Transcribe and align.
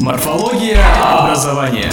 Морфология 0.00 0.78
образования. 1.02 1.90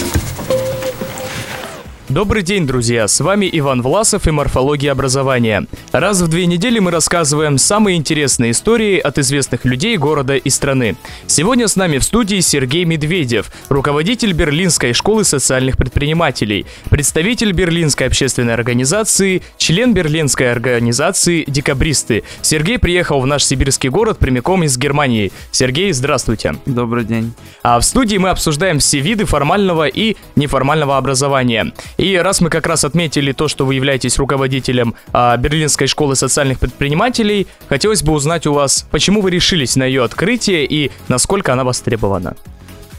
Добрый 2.10 2.42
день, 2.42 2.66
друзья! 2.66 3.08
С 3.08 3.18
вами 3.20 3.48
Иван 3.50 3.80
Власов 3.80 4.26
и 4.28 4.30
Морфология 4.30 4.92
образования. 4.92 5.66
Раз 5.90 6.20
в 6.20 6.28
две 6.28 6.44
недели 6.44 6.78
мы 6.78 6.90
рассказываем 6.90 7.56
самые 7.56 7.96
интересные 7.96 8.50
истории 8.50 8.98
от 8.98 9.16
известных 9.16 9.64
людей 9.64 9.96
города 9.96 10.36
и 10.36 10.50
страны. 10.50 10.96
Сегодня 11.26 11.66
с 11.66 11.76
нами 11.76 11.96
в 11.96 12.04
студии 12.04 12.40
Сергей 12.40 12.84
Медведев, 12.84 13.50
руководитель 13.70 14.34
Берлинской 14.34 14.92
школы 14.92 15.24
социальных 15.24 15.78
предпринимателей, 15.78 16.66
представитель 16.90 17.52
Берлинской 17.52 18.06
общественной 18.06 18.52
организации, 18.52 19.40
член 19.56 19.94
Берлинской 19.94 20.52
организации 20.52 21.44
«Декабристы». 21.46 22.24
Сергей 22.42 22.78
приехал 22.78 23.18
в 23.22 23.26
наш 23.26 23.44
сибирский 23.44 23.88
город 23.88 24.18
прямиком 24.18 24.62
из 24.62 24.76
Германии. 24.76 25.32
Сергей, 25.52 25.90
здравствуйте. 25.92 26.56
Добрый 26.66 27.04
день. 27.04 27.32
А 27.62 27.80
в 27.80 27.82
студии 27.82 28.18
мы 28.18 28.28
обсуждаем 28.28 28.78
все 28.78 29.00
виды 29.00 29.24
формального 29.24 29.86
и 29.86 30.16
неформального 30.36 30.98
образования. 30.98 31.72
И 31.96 32.16
раз 32.16 32.40
мы 32.40 32.50
как 32.50 32.66
раз 32.66 32.84
отметили 32.84 33.32
то, 33.32 33.48
что 33.48 33.64
вы 33.64 33.74
являетесь 33.74 34.18
руководителем 34.18 34.94
а, 35.12 35.36
Берлинской 35.36 35.86
школы 35.86 36.16
социальных 36.16 36.58
предпринимателей, 36.58 37.46
хотелось 37.68 38.02
бы 38.02 38.12
узнать 38.12 38.46
у 38.46 38.52
вас, 38.52 38.86
почему 38.90 39.20
вы 39.20 39.30
решились 39.30 39.76
на 39.76 39.84
ее 39.84 40.04
открытие 40.04 40.66
и 40.66 40.90
насколько 41.08 41.52
она 41.52 41.64
востребована. 41.64 42.36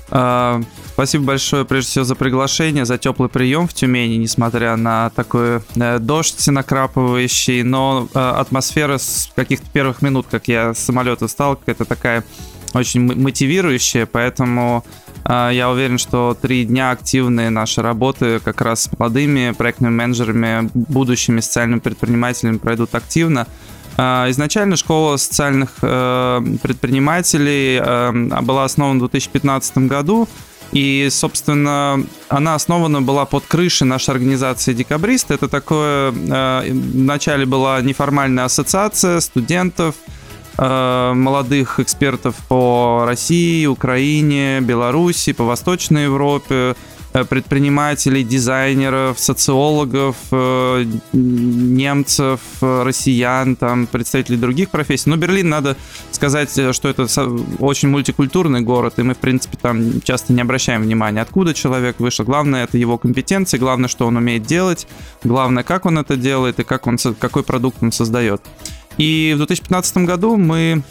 А, 0.10 0.62
спасибо 0.94 1.26
большое, 1.26 1.66
прежде 1.66 1.90
всего, 1.90 2.06
за 2.06 2.16
приглашение, 2.16 2.86
за 2.86 2.98
теплый 2.98 3.28
прием 3.28 3.68
в 3.68 3.74
Тюмени, 3.74 4.16
несмотря 4.16 4.76
на 4.76 5.10
такой 5.10 5.62
э, 5.76 6.00
дождь 6.00 6.48
накрапывающий, 6.48 7.64
но 7.64 8.08
э, 8.14 8.20
атмосфера 8.20 8.98
с 8.98 9.30
каких-то 9.36 9.66
первых 9.72 10.02
минут, 10.02 10.28
как 10.30 10.48
я 10.48 10.74
с 10.74 10.80
самолета 10.80 11.28
встал, 11.28 11.60
это 11.66 11.86
такая 11.86 12.24
очень 12.74 13.02
мотивирующая, 13.02 14.06
поэтому 14.06 14.84
я 15.28 15.70
уверен, 15.72 15.98
что 15.98 16.38
три 16.40 16.66
дня 16.66 16.92
активные 16.92 17.50
нашей 17.50 17.84
работы 17.84 18.40
как 18.40 18.62
раз 18.62 18.84
с 18.84 18.90
молодыми 18.98 19.52
проектными 19.52 19.92
менеджерами, 19.92 20.70
будущими 20.74 21.40
социальными 21.40 21.80
предпринимателями 21.80 22.58
пройдут 22.58 22.94
активно. 22.94 23.48
А, 23.98 24.30
изначально 24.30 24.76
школа 24.76 25.18
социальных 25.18 25.70
э, 25.82 26.42
предпринимателей 26.62 27.80
э, 27.82 28.42
была 28.42 28.66
основана 28.66 28.98
в 28.98 29.10
2015 29.10 29.78
году. 29.80 30.28
И, 30.72 31.08
собственно, 31.10 32.04
она 32.28 32.56
основана 32.56 33.02
была 33.02 33.26
под 33.26 33.46
крышей 33.46 33.88
нашей 33.88 34.10
организации 34.10 34.74
«Декабрист». 34.74 35.32
Это 35.32 35.48
такое... 35.48 36.12
Э, 36.12 36.70
вначале 36.70 37.46
была 37.46 37.80
неформальная 37.82 38.46
ассоциация 38.46 39.22
студентов, 39.22 39.96
молодых 40.58 41.80
экспертов 41.80 42.36
по 42.48 43.04
России, 43.06 43.66
Украине, 43.66 44.62
Беларуси, 44.62 45.34
по 45.34 45.44
Восточной 45.44 46.04
Европе, 46.04 46.76
э, 47.14 47.24
предпринимателей, 47.24 48.24
дизайнеров, 48.24 49.20
социологов, 49.20 50.16
э, 50.32 50.86
немцев, 51.14 52.40
россиян, 52.62 53.56
там, 53.56 53.88
представителей 53.88 54.38
других 54.38 54.70
профессий. 54.70 55.10
Но 55.10 55.18
Берлин, 55.18 55.50
надо 55.50 55.76
сказать, 56.12 56.52
что 56.52 56.90
это 56.90 57.08
очень 57.60 57.90
мультикультурный 57.90 58.62
город, 58.62 58.94
и 58.98 59.04
мы, 59.04 59.14
в 59.14 59.18
принципе, 59.18 59.58
там 59.62 60.02
часто 60.02 60.34
не 60.34 60.42
обращаем 60.42 60.82
внимания, 60.84 61.22
откуда 61.22 61.54
человек 61.54 62.00
вышел. 62.00 62.26
Главное, 62.26 62.66
это 62.66 62.78
его 62.78 62.98
компетенции, 62.98 63.58
главное, 63.58 63.90
что 63.90 64.08
он 64.08 64.18
умеет 64.18 64.44
делать, 64.44 64.88
главное, 65.24 65.64
как 65.64 65.86
он 65.86 65.98
это 65.98 66.16
делает 66.18 66.60
и 66.60 66.64
как 66.64 66.88
он, 66.88 66.98
какой 67.20 67.44
продукт 67.44 67.78
он 67.82 67.92
создает. 67.92 68.42
И 68.98 69.32
в 69.34 69.38
2015 69.38 69.98
году 69.98 70.38
мы 70.38 70.84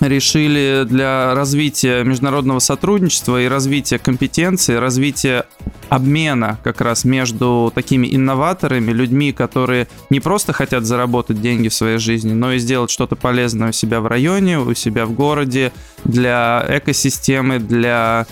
решили 0.00 0.84
для 0.86 1.34
развития 1.34 2.04
международного 2.04 2.58
сотрудничества 2.58 3.42
и 3.42 3.48
развития 3.48 3.98
компетенций, 3.98 4.78
развития 4.78 5.46
обмена 5.88 6.58
как 6.64 6.80
раз 6.80 7.04
между 7.04 7.72
такими 7.74 8.14
инноваторами, 8.14 8.92
людьми, 8.92 9.32
которые 9.32 9.88
не 10.10 10.20
просто 10.20 10.52
хотят 10.52 10.84
заработать 10.84 11.40
деньги 11.40 11.68
в 11.68 11.74
своей 11.74 11.98
жизни, 11.98 12.32
но 12.32 12.52
и 12.52 12.58
сделать 12.58 12.90
что-то 12.90 13.16
полезное 13.16 13.70
у 13.70 13.72
себя 13.72 14.00
в 14.00 14.06
районе, 14.06 14.58
у 14.58 14.74
себя 14.74 15.06
в 15.06 15.12
городе, 15.12 15.72
для 16.04 16.64
экосистемы, 16.68 17.58
для 17.58 18.26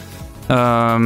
э, 0.48 0.96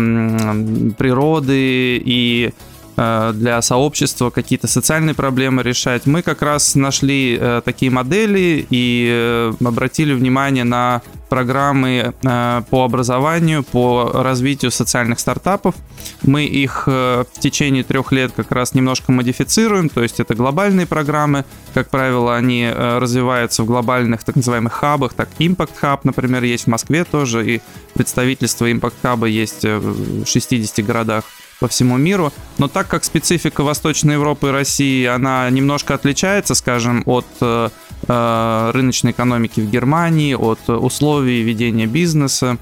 природы. 0.99 2.03
И 2.05 2.53
для 2.99 3.63
сообщества 3.63 4.31
какие-то 4.31 4.67
социальные 4.67 5.15
проблемы 5.15 5.63
решать. 5.63 6.05
Мы 6.07 6.23
как 6.23 6.43
раз 6.43 6.75
нашли 6.75 7.39
э, 7.41 7.63
такие 7.65 7.93
модели 7.93 8.67
и 8.71 9.09
э, 9.09 9.53
обратили 9.65 10.15
внимание 10.15 10.65
на 10.65 11.03
программы 11.29 12.15
по 12.23 12.85
образованию, 12.85 13.63
по 13.63 14.11
развитию 14.15 14.71
социальных 14.71 15.21
стартапов. 15.21 15.75
Мы 16.23 16.47
их 16.47 16.87
в 16.87 17.27
течение 17.39 17.85
трех 17.85 18.13
лет 18.13 18.33
как 18.35 18.51
раз 18.51 18.73
немножко 18.73 19.13
модифицируем, 19.13 19.91
то 19.91 20.03
есть 20.03 20.21
это 20.21 20.35
глобальные 20.35 20.87
программы, 20.87 21.45
как 21.75 21.91
правило, 21.91 22.35
они 22.35 22.67
развиваются 22.75 23.63
в 23.63 23.67
глобальных 23.67 24.25
так 24.25 24.37
называемых 24.37 24.73
хабах, 24.73 25.13
так 25.13 25.29
Impact 25.39 25.73
Hub, 25.83 26.01
например, 26.05 26.45
есть 26.45 26.65
в 26.65 26.69
Москве 26.69 27.05
тоже, 27.05 27.47
и 27.47 27.61
представительство 27.93 28.65
Impact 28.65 28.95
Hub 29.03 29.29
есть 29.29 29.65
в 29.65 30.25
60 30.25 30.83
городах 30.87 31.25
по 31.61 31.69
всему 31.69 31.97
миру. 31.97 32.33
Но 32.59 32.69
так 32.69 32.89
как 32.89 33.05
специфика 33.05 33.63
Восточной 33.63 34.15
Европы 34.15 34.49
и 34.49 34.51
России, 34.51 35.05
она 35.07 35.49
немножко 35.51 35.95
отличается, 35.95 36.55
скажем, 36.55 37.03
от 37.07 37.27
э, 37.41 37.69
э 38.09 38.71
рыночной 38.73 39.13
экономики 39.13 39.61
в 39.61 39.71
Германии, 39.71 40.35
от 40.35 40.69
условий 40.69 41.43
ведения 41.43 41.87
бизнеса, 41.87 42.59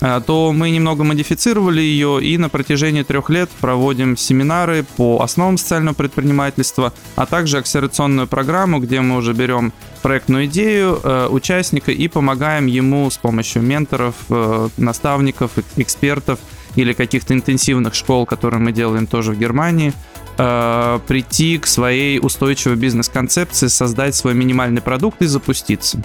э, 0.00 0.20
то 0.26 0.52
мы 0.52 0.70
немного 0.70 1.04
модифицировали 1.04 1.80
ее 1.80 2.22
и 2.22 2.38
на 2.38 2.48
протяжении 2.48 3.02
трех 3.02 3.30
лет 3.30 3.50
проводим 3.60 4.16
семинары 4.16 4.84
по 4.96 5.20
основам 5.22 5.56
социального 5.58 5.94
предпринимательства, 5.94 6.92
а 7.16 7.26
также 7.26 7.58
акселерационную 7.58 8.26
программу, 8.26 8.80
где 8.80 9.00
мы 9.00 9.16
уже 9.16 9.32
берем 9.32 9.72
проектную 10.02 10.46
идею 10.46 10.98
участника 11.30 11.92
и 11.92 12.08
помогаем 12.08 12.66
ему 12.66 13.10
с 13.10 13.18
помощью 13.18 13.62
менторов, 13.62 14.14
наставников, 14.78 15.52
экспертов 15.76 16.38
или 16.76 16.92
каких-то 16.92 17.34
интенсивных 17.34 17.94
школ, 17.94 18.26
которые 18.26 18.60
мы 18.60 18.72
делаем 18.72 19.06
тоже 19.06 19.32
в 19.32 19.38
Германии, 19.38 19.92
э, 20.38 21.00
прийти 21.06 21.58
к 21.58 21.66
своей 21.66 22.18
устойчивой 22.18 22.76
бизнес-концепции, 22.76 23.68
создать 23.68 24.14
свой 24.14 24.34
минимальный 24.34 24.80
продукт 24.80 25.22
и 25.22 25.26
запуститься. 25.26 26.02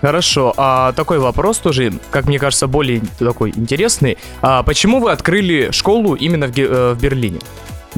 Хорошо, 0.00 0.54
а 0.56 0.92
такой 0.92 1.18
вопрос 1.18 1.58
тоже, 1.58 1.92
как 2.10 2.24
мне 2.26 2.38
кажется, 2.38 2.66
более 2.66 3.02
такой 3.18 3.50
интересный. 3.54 4.16
А 4.40 4.62
почему 4.62 4.98
вы 4.98 5.12
открыли 5.12 5.70
школу 5.72 6.14
именно 6.14 6.46
в, 6.46 6.58
э, 6.58 6.94
в 6.94 7.00
Берлине? 7.00 7.40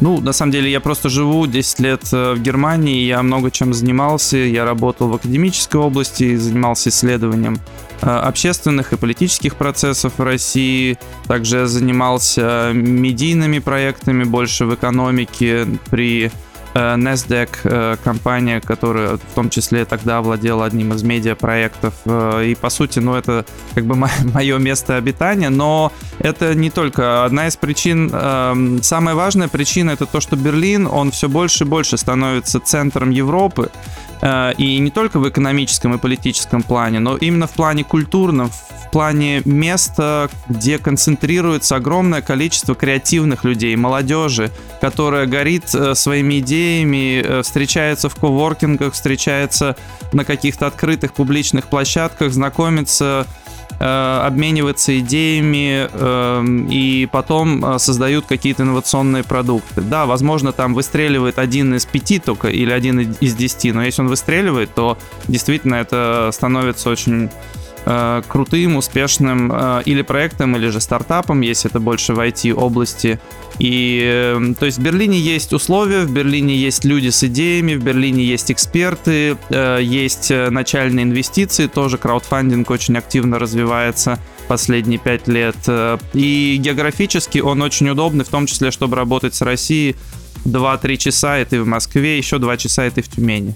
Ну, 0.00 0.20
на 0.20 0.32
самом 0.32 0.50
деле, 0.50 0.70
я 0.70 0.80
просто 0.80 1.08
живу 1.08 1.46
10 1.46 1.78
лет 1.78 2.02
э, 2.12 2.32
в 2.34 2.40
Германии, 2.40 3.04
я 3.04 3.22
много 3.22 3.52
чем 3.52 3.72
занимался, 3.72 4.36
я 4.36 4.64
работал 4.64 5.08
в 5.08 5.14
академической 5.14 5.76
области, 5.76 6.34
занимался 6.34 6.88
исследованием 6.88 7.60
общественных 8.02 8.92
и 8.92 8.96
политических 8.96 9.56
процессов 9.56 10.14
в 10.18 10.22
России, 10.22 10.98
также 11.26 11.66
занимался 11.66 12.72
медийными 12.74 13.58
проектами 13.58 14.24
больше 14.24 14.66
в 14.66 14.74
экономике 14.74 15.66
при 15.90 16.30
Э, 16.30 16.51
NASDAQ 16.74 17.48
э, 17.64 17.96
компания, 18.02 18.60
которая 18.60 19.16
в 19.16 19.34
том 19.34 19.50
числе 19.50 19.84
тогда 19.84 20.22
владела 20.22 20.64
одним 20.64 20.92
из 20.94 21.02
медиапроектов. 21.02 21.94
Э, 22.04 22.44
и 22.46 22.54
по 22.54 22.70
сути, 22.70 22.98
ну 22.98 23.14
это 23.14 23.44
как 23.74 23.84
бы 23.84 23.94
мое 23.94 24.58
место 24.58 24.96
обитания, 24.96 25.50
но 25.50 25.92
это 26.18 26.54
не 26.54 26.70
только 26.70 27.24
одна 27.24 27.48
из 27.48 27.56
причин. 27.56 28.10
Эм, 28.12 28.82
самая 28.82 29.14
важная 29.14 29.48
причина 29.48 29.90
это 29.90 30.06
то, 30.06 30.20
что 30.20 30.36
Берлин, 30.36 30.86
он 30.86 31.10
все 31.10 31.28
больше 31.28 31.64
и 31.64 31.66
больше 31.66 31.96
становится 31.96 32.60
центром 32.60 33.10
Европы. 33.10 33.70
И 34.56 34.78
не 34.78 34.92
только 34.92 35.18
в 35.18 35.28
экономическом 35.28 35.94
и 35.94 35.98
политическом 35.98 36.62
плане, 36.62 37.00
но 37.00 37.16
именно 37.16 37.48
в 37.48 37.50
плане 37.50 37.82
культурном, 37.82 38.50
в 38.50 38.90
плане 38.92 39.42
места, 39.44 40.30
где 40.48 40.78
концентрируется 40.78 41.75
огромное 41.75 42.22
количество 42.22 42.76
креативных 42.76 43.42
людей, 43.42 43.75
молодежи, 43.75 44.52
которая 44.80 45.26
горит 45.26 45.64
своими 45.94 46.38
идеями, 46.38 46.62
идеями, 46.62 47.23
э, 47.25 47.43
встречается 47.43 48.09
в 48.09 48.14
коворкингах, 48.14 48.94
встречается 48.94 49.76
на 50.12 50.25
каких-то 50.25 50.67
открытых 50.67 51.12
публичных 51.12 51.67
площадках, 51.67 52.32
знакомится 52.32 53.26
э, 53.81 54.20
обмениваться 54.25 54.99
идеями 54.99 55.88
э, 55.91 56.44
и 56.70 57.09
потом 57.11 57.64
э, 57.64 57.79
создают 57.79 58.26
какие-то 58.26 58.62
инновационные 58.62 59.25
продукты. 59.25 59.81
Да, 59.81 60.06
возможно, 60.06 60.53
там 60.53 60.75
выстреливает 60.75 61.38
один 61.38 61.75
из 61.75 61.85
пяти 61.85 62.19
только 62.19 62.49
или 62.49 62.70
один 62.70 63.00
из 63.00 63.35
десяти, 63.35 63.73
но 63.73 63.85
если 63.85 64.03
он 64.03 64.09
выстреливает, 64.09 64.75
то 64.75 64.99
действительно 65.29 65.76
это 65.76 66.31
становится 66.32 66.91
очень 66.91 67.31
э, 67.87 68.23
крутым, 68.29 68.76
успешным 68.76 69.50
э, 69.52 69.82
или 69.84 70.02
проектом, 70.02 70.56
или 70.56 70.69
же 70.69 70.81
стартапом, 70.81 71.40
если 71.40 71.70
это 71.70 71.81
больше 71.81 72.14
в 72.14 72.20
IT-области. 72.20 73.20
И, 73.58 74.02
э, 74.05 74.55
то 74.58 74.67
есть 74.67 74.79
в 74.79 74.82
Берлине 74.82 75.19
есть 75.19 75.52
условия, 75.52 76.02
в 76.02 76.11
Берлине 76.11 76.56
есть 76.56 76.84
люди 76.84 77.08
с 77.08 77.23
идеями, 77.25 77.75
в 77.75 77.82
Берлине 77.82 78.25
есть 78.25 78.50
эксперты, 78.50 79.37
э, 79.50 79.79
есть 79.82 80.31
начальные 80.31 81.05
инвестиции, 81.05 81.67
тоже 81.67 81.99
краудфандинг 81.99 82.70
очень 82.70 82.96
активно 82.96 83.38
развивается 83.38 84.19
последние 84.49 84.99
пять 84.99 85.28
лет. 85.28 85.56
И 86.12 86.56
географически 86.61 87.38
он 87.38 87.62
очень 87.62 87.88
удобный, 87.88 88.25
в 88.25 88.28
том 88.28 88.46
числе, 88.46 88.70
чтобы 88.70 88.96
работать 88.96 89.35
с 89.35 89.43
Россией. 89.43 89.96
2-3 90.44 90.96
часа, 90.96 91.38
и 91.38 91.44
ты 91.44 91.62
в 91.62 91.67
Москве, 91.67 92.19
еще 92.19 92.38
2 92.38 92.56
часа, 92.56 92.87
и 92.87 92.90
ты 92.90 93.02
в 93.02 93.08
Тюмени. 93.08 93.55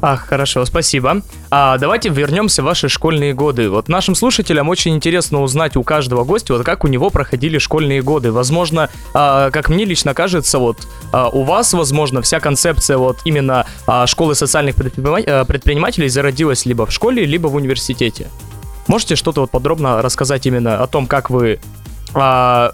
Ах, 0.00 0.26
хорошо, 0.28 0.64
спасибо. 0.64 1.22
А 1.50 1.76
давайте 1.78 2.08
вернемся 2.08 2.62
в 2.62 2.66
ваши 2.66 2.88
школьные 2.88 3.34
годы. 3.34 3.68
Вот 3.68 3.88
нашим 3.88 4.14
слушателям 4.14 4.68
очень 4.68 4.94
интересно 4.94 5.42
узнать 5.42 5.76
у 5.76 5.82
каждого 5.82 6.24
гостя, 6.24 6.52
вот 6.54 6.64
как 6.64 6.84
у 6.84 6.88
него 6.88 7.10
проходили 7.10 7.58
школьные 7.58 8.02
годы. 8.02 8.30
Возможно, 8.30 8.90
а, 9.12 9.50
как 9.50 9.68
мне 9.68 9.84
лично 9.84 10.14
кажется, 10.14 10.58
вот 10.58 10.86
а, 11.12 11.28
у 11.28 11.42
вас, 11.42 11.72
возможно, 11.72 12.22
вся 12.22 12.38
концепция 12.38 12.96
вот 12.96 13.18
именно 13.24 13.66
а, 13.86 14.06
школы 14.06 14.34
социальных 14.36 14.76
предпринима- 14.76 15.44
предпринимателей 15.44 16.08
зародилась 16.08 16.64
либо 16.64 16.86
в 16.86 16.92
школе, 16.92 17.24
либо 17.24 17.48
в 17.48 17.56
университете. 17.56 18.28
Можете 18.86 19.16
что-то 19.16 19.40
вот 19.40 19.50
подробно 19.50 20.00
рассказать 20.00 20.46
именно 20.46 20.82
о 20.82 20.86
том, 20.86 21.06
как 21.06 21.28
вы 21.28 21.58
а, 22.14 22.72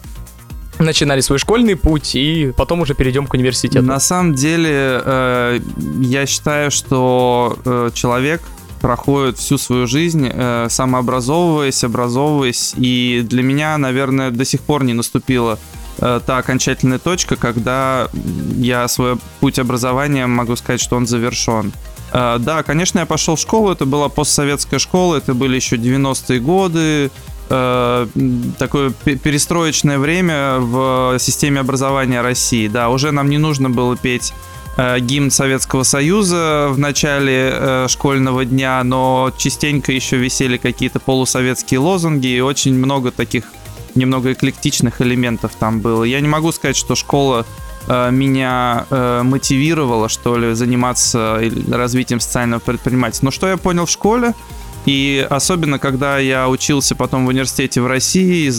начинали 0.79 1.21
свой 1.21 1.39
школьный 1.39 1.77
путь, 1.77 2.15
и 2.15 2.53
потом 2.57 2.81
уже 2.81 2.95
перейдем 2.95 3.27
к 3.27 3.35
университету. 3.35 3.85
На 3.85 4.01
самом 4.01 4.35
деле, 4.35 4.71
э, 5.05 5.61
я 6.01 6.27
считаю, 6.27 6.71
что 6.71 7.59
э, 7.65 7.91
человек 7.95 8.43
проходит 8.85 9.39
всю 9.39 9.57
свою 9.57 9.87
жизнь, 9.87 10.29
э, 10.31 10.67
самообразовываясь, 10.69 11.85
образовываясь, 11.85 12.75
и 12.77 13.25
для 13.27 13.43
меня, 13.43 13.79
наверное, 13.79 14.31
до 14.31 14.45
сих 14.45 14.61
пор 14.61 14.85
не 14.85 14.93
наступила 14.93 15.59
э, 15.99 16.21
та 16.27 16.37
окончательная 16.37 16.99
точка, 16.99 17.37
когда 17.37 18.09
я 18.57 18.87
свой 18.89 19.17
путь 19.41 19.59
образования 19.59 20.27
могу 20.27 20.55
сказать, 20.57 20.83
что 20.83 20.97
он 20.97 21.07
завершен. 21.07 21.73
Э, 22.13 22.37
да, 22.39 22.63
конечно, 22.63 22.99
я 22.99 23.07
пошел 23.07 23.37
в 23.37 23.41
школу, 23.41 23.73
это 23.73 23.87
была 23.87 24.11
постсоветская 24.11 24.79
школа, 24.79 25.17
это 25.17 25.33
были 25.33 25.57
еще 25.57 25.77
90-е 25.77 26.41
годы, 26.41 27.11
э, 27.49 28.07
такое 28.59 28.91
перестроечное 28.91 29.99
время 29.99 30.59
в 30.59 31.19
системе 31.19 31.61
образования 31.61 32.21
России. 32.21 32.69
Да, 32.69 32.89
уже 32.89 33.11
нам 33.11 33.29
не 33.31 33.39
нужно 33.39 33.71
было 33.71 33.97
петь 33.97 34.33
э, 34.77 34.99
гимн 35.01 35.31
Советского 35.31 35.83
Союза 35.83 36.69
в 36.71 36.79
начале 36.79 37.51
э, 37.53 37.87
школьного 37.89 38.45
дня, 38.45 38.83
но 38.85 39.33
частенько 39.37 39.93
еще 39.93 40.17
висели 40.17 40.57
какие-то 40.57 41.01
полусоветские 41.01 41.81
лозунги 41.81 42.27
и 42.27 42.41
очень 42.41 42.75
много 42.75 43.11
таких 43.11 43.45
немного 43.95 44.33
эклектичных 44.33 45.01
элементов 45.01 45.53
там 45.59 45.81
было. 45.81 46.05
Я 46.05 46.21
не 46.21 46.29
могу 46.29 46.53
сказать, 46.53 46.77
что 46.77 46.95
школа 46.95 47.47
э, 47.87 48.11
меня 48.11 48.87
э, 48.91 49.23
мотивировала, 49.23 50.09
что 50.09 50.37
ли, 50.37 50.55
заниматься 50.55 51.41
развитием 51.71 52.21
социального 52.21 52.61
предпринимательства. 52.61 53.27
Но 53.27 53.31
что 53.31 53.49
я 53.49 53.57
понял 53.57 53.87
в 53.87 53.91
школе, 53.91 54.35
и 54.87 55.27
особенно, 55.31 55.79
когда 55.79 56.19
я 56.19 56.49
учился 56.49 56.95
потом 56.95 57.25
в 57.25 57.29
университете 57.29 57.81
в 57.81 57.87
России 57.87 58.51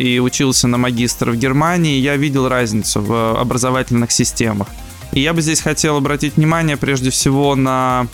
и 0.00 0.18
учился 0.18 0.66
на 0.66 0.76
магистра 0.76 1.30
в 1.30 1.36
Германии, 1.36 1.98
я 1.98 2.16
видел 2.16 2.48
разницу 2.48 3.00
в 3.00 3.40
образовательных 3.40 4.10
системах. 4.10 4.68
И 5.12 5.20
я 5.20 5.32
бы 5.32 5.40
здесь 5.40 5.60
хотел 5.60 5.96
обратить 5.96 6.36
внимание 6.36 6.76
прежде 6.76 7.10
всего 7.10 7.54
на 7.54 8.08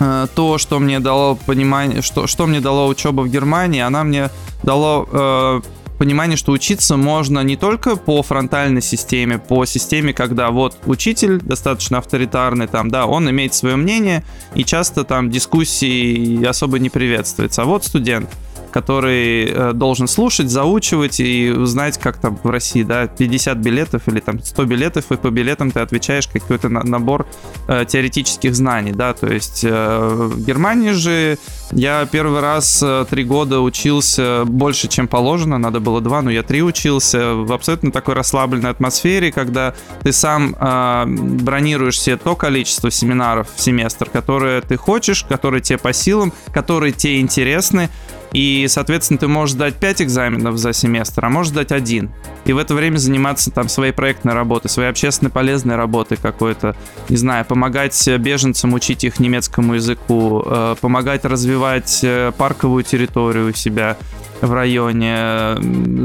э, 0.00 0.26
то, 0.34 0.58
что 0.58 0.78
мне 0.78 0.98
дало 0.98 1.36
понимание, 1.36 2.02
что, 2.02 2.26
что 2.26 2.46
мне 2.46 2.60
дало 2.60 2.88
учеба 2.88 3.22
в 3.22 3.28
Германии, 3.28 3.80
она 3.80 4.02
мне 4.02 4.30
дало 4.62 5.08
э, 5.10 5.60
понимание, 5.98 6.36
что 6.36 6.52
учиться 6.52 6.96
можно 6.96 7.40
не 7.40 7.56
только 7.56 7.96
по 7.96 8.22
фронтальной 8.22 8.82
системе, 8.82 9.38
по 9.38 9.66
системе, 9.66 10.12
когда 10.12 10.50
вот 10.50 10.78
учитель 10.86 11.40
достаточно 11.40 11.98
авторитарный, 11.98 12.68
там, 12.68 12.90
да, 12.90 13.06
он 13.06 13.28
имеет 13.30 13.54
свое 13.54 13.76
мнение, 13.76 14.24
и 14.54 14.64
часто 14.64 15.04
там 15.04 15.30
дискуссии 15.30 16.44
особо 16.44 16.78
не 16.78 16.88
приветствуется. 16.88 17.62
А 17.62 17.64
вот 17.64 17.84
студент, 17.84 18.30
который 18.70 19.46
э, 19.46 19.72
должен 19.72 20.08
слушать, 20.08 20.50
заучивать 20.50 21.20
и 21.20 21.50
узнать, 21.50 21.98
как 21.98 22.18
там 22.18 22.38
в 22.42 22.48
России, 22.48 22.82
да, 22.82 23.06
50 23.06 23.58
билетов 23.58 24.08
или 24.08 24.20
там 24.20 24.42
100 24.42 24.64
билетов, 24.64 25.04
и 25.10 25.16
по 25.16 25.30
билетам 25.30 25.70
ты 25.70 25.80
отвечаешь 25.80 26.28
какой-то 26.28 26.68
на- 26.68 26.84
набор 26.84 27.26
э, 27.66 27.84
теоретических 27.86 28.54
знаний, 28.54 28.92
да, 28.92 29.14
то 29.14 29.26
есть 29.26 29.64
э, 29.64 30.28
в 30.32 30.44
Германии 30.44 30.92
же 30.92 31.38
я 31.72 32.06
первый 32.10 32.40
раз 32.40 32.82
э, 32.82 33.04
три 33.08 33.24
года 33.24 33.60
учился 33.60 34.44
больше, 34.46 34.88
чем 34.88 35.06
положено, 35.06 35.58
надо 35.58 35.80
было 35.80 36.00
два, 36.00 36.22
но 36.22 36.30
я 36.30 36.42
три 36.42 36.62
учился 36.62 37.34
в 37.34 37.52
абсолютно 37.52 37.92
такой 37.92 38.14
расслабленной 38.14 38.70
атмосфере, 38.70 39.30
когда 39.30 39.74
ты 40.02 40.12
сам 40.12 40.54
э, 40.58 41.04
бронируешь 41.06 42.00
себе 42.00 42.16
то 42.16 42.36
количество 42.36 42.90
семинаров 42.90 43.48
в 43.54 43.60
семестр, 43.60 44.08
которые 44.08 44.62
ты 44.62 44.76
хочешь, 44.76 45.24
которые 45.24 45.60
тебе 45.60 45.78
по 45.78 45.92
силам, 45.92 46.32
которые 46.52 46.92
тебе 46.92 47.20
интересны, 47.20 47.90
и, 48.32 48.66
соответственно, 48.68 49.18
ты 49.18 49.26
можешь 49.26 49.54
сдать 49.54 49.76
5 49.76 50.02
экзаменов 50.02 50.58
за 50.58 50.72
семестр, 50.72 51.24
а 51.24 51.30
можешь 51.30 51.52
сдать 51.52 51.72
один. 51.72 52.10
И 52.44 52.52
в 52.52 52.58
это 52.58 52.74
время 52.74 52.98
заниматься 52.98 53.50
там 53.50 53.68
своей 53.68 53.92
проектной 53.92 54.34
работой, 54.34 54.68
своей 54.68 54.90
общественно 54.90 55.30
полезной 55.30 55.76
работой 55.76 56.18
какой-то. 56.18 56.76
Не 57.08 57.16
знаю, 57.16 57.44
помогать 57.44 58.08
беженцам 58.18 58.74
учить 58.74 59.04
их 59.04 59.18
немецкому 59.18 59.74
языку, 59.74 60.42
э, 60.44 60.74
помогать 60.80 61.24
развивать 61.24 61.57
э, 62.02 62.32
парковую 62.36 62.84
территорию 62.84 63.50
у 63.50 63.52
себя 63.52 63.96
в 64.40 64.52
районе, 64.52 65.56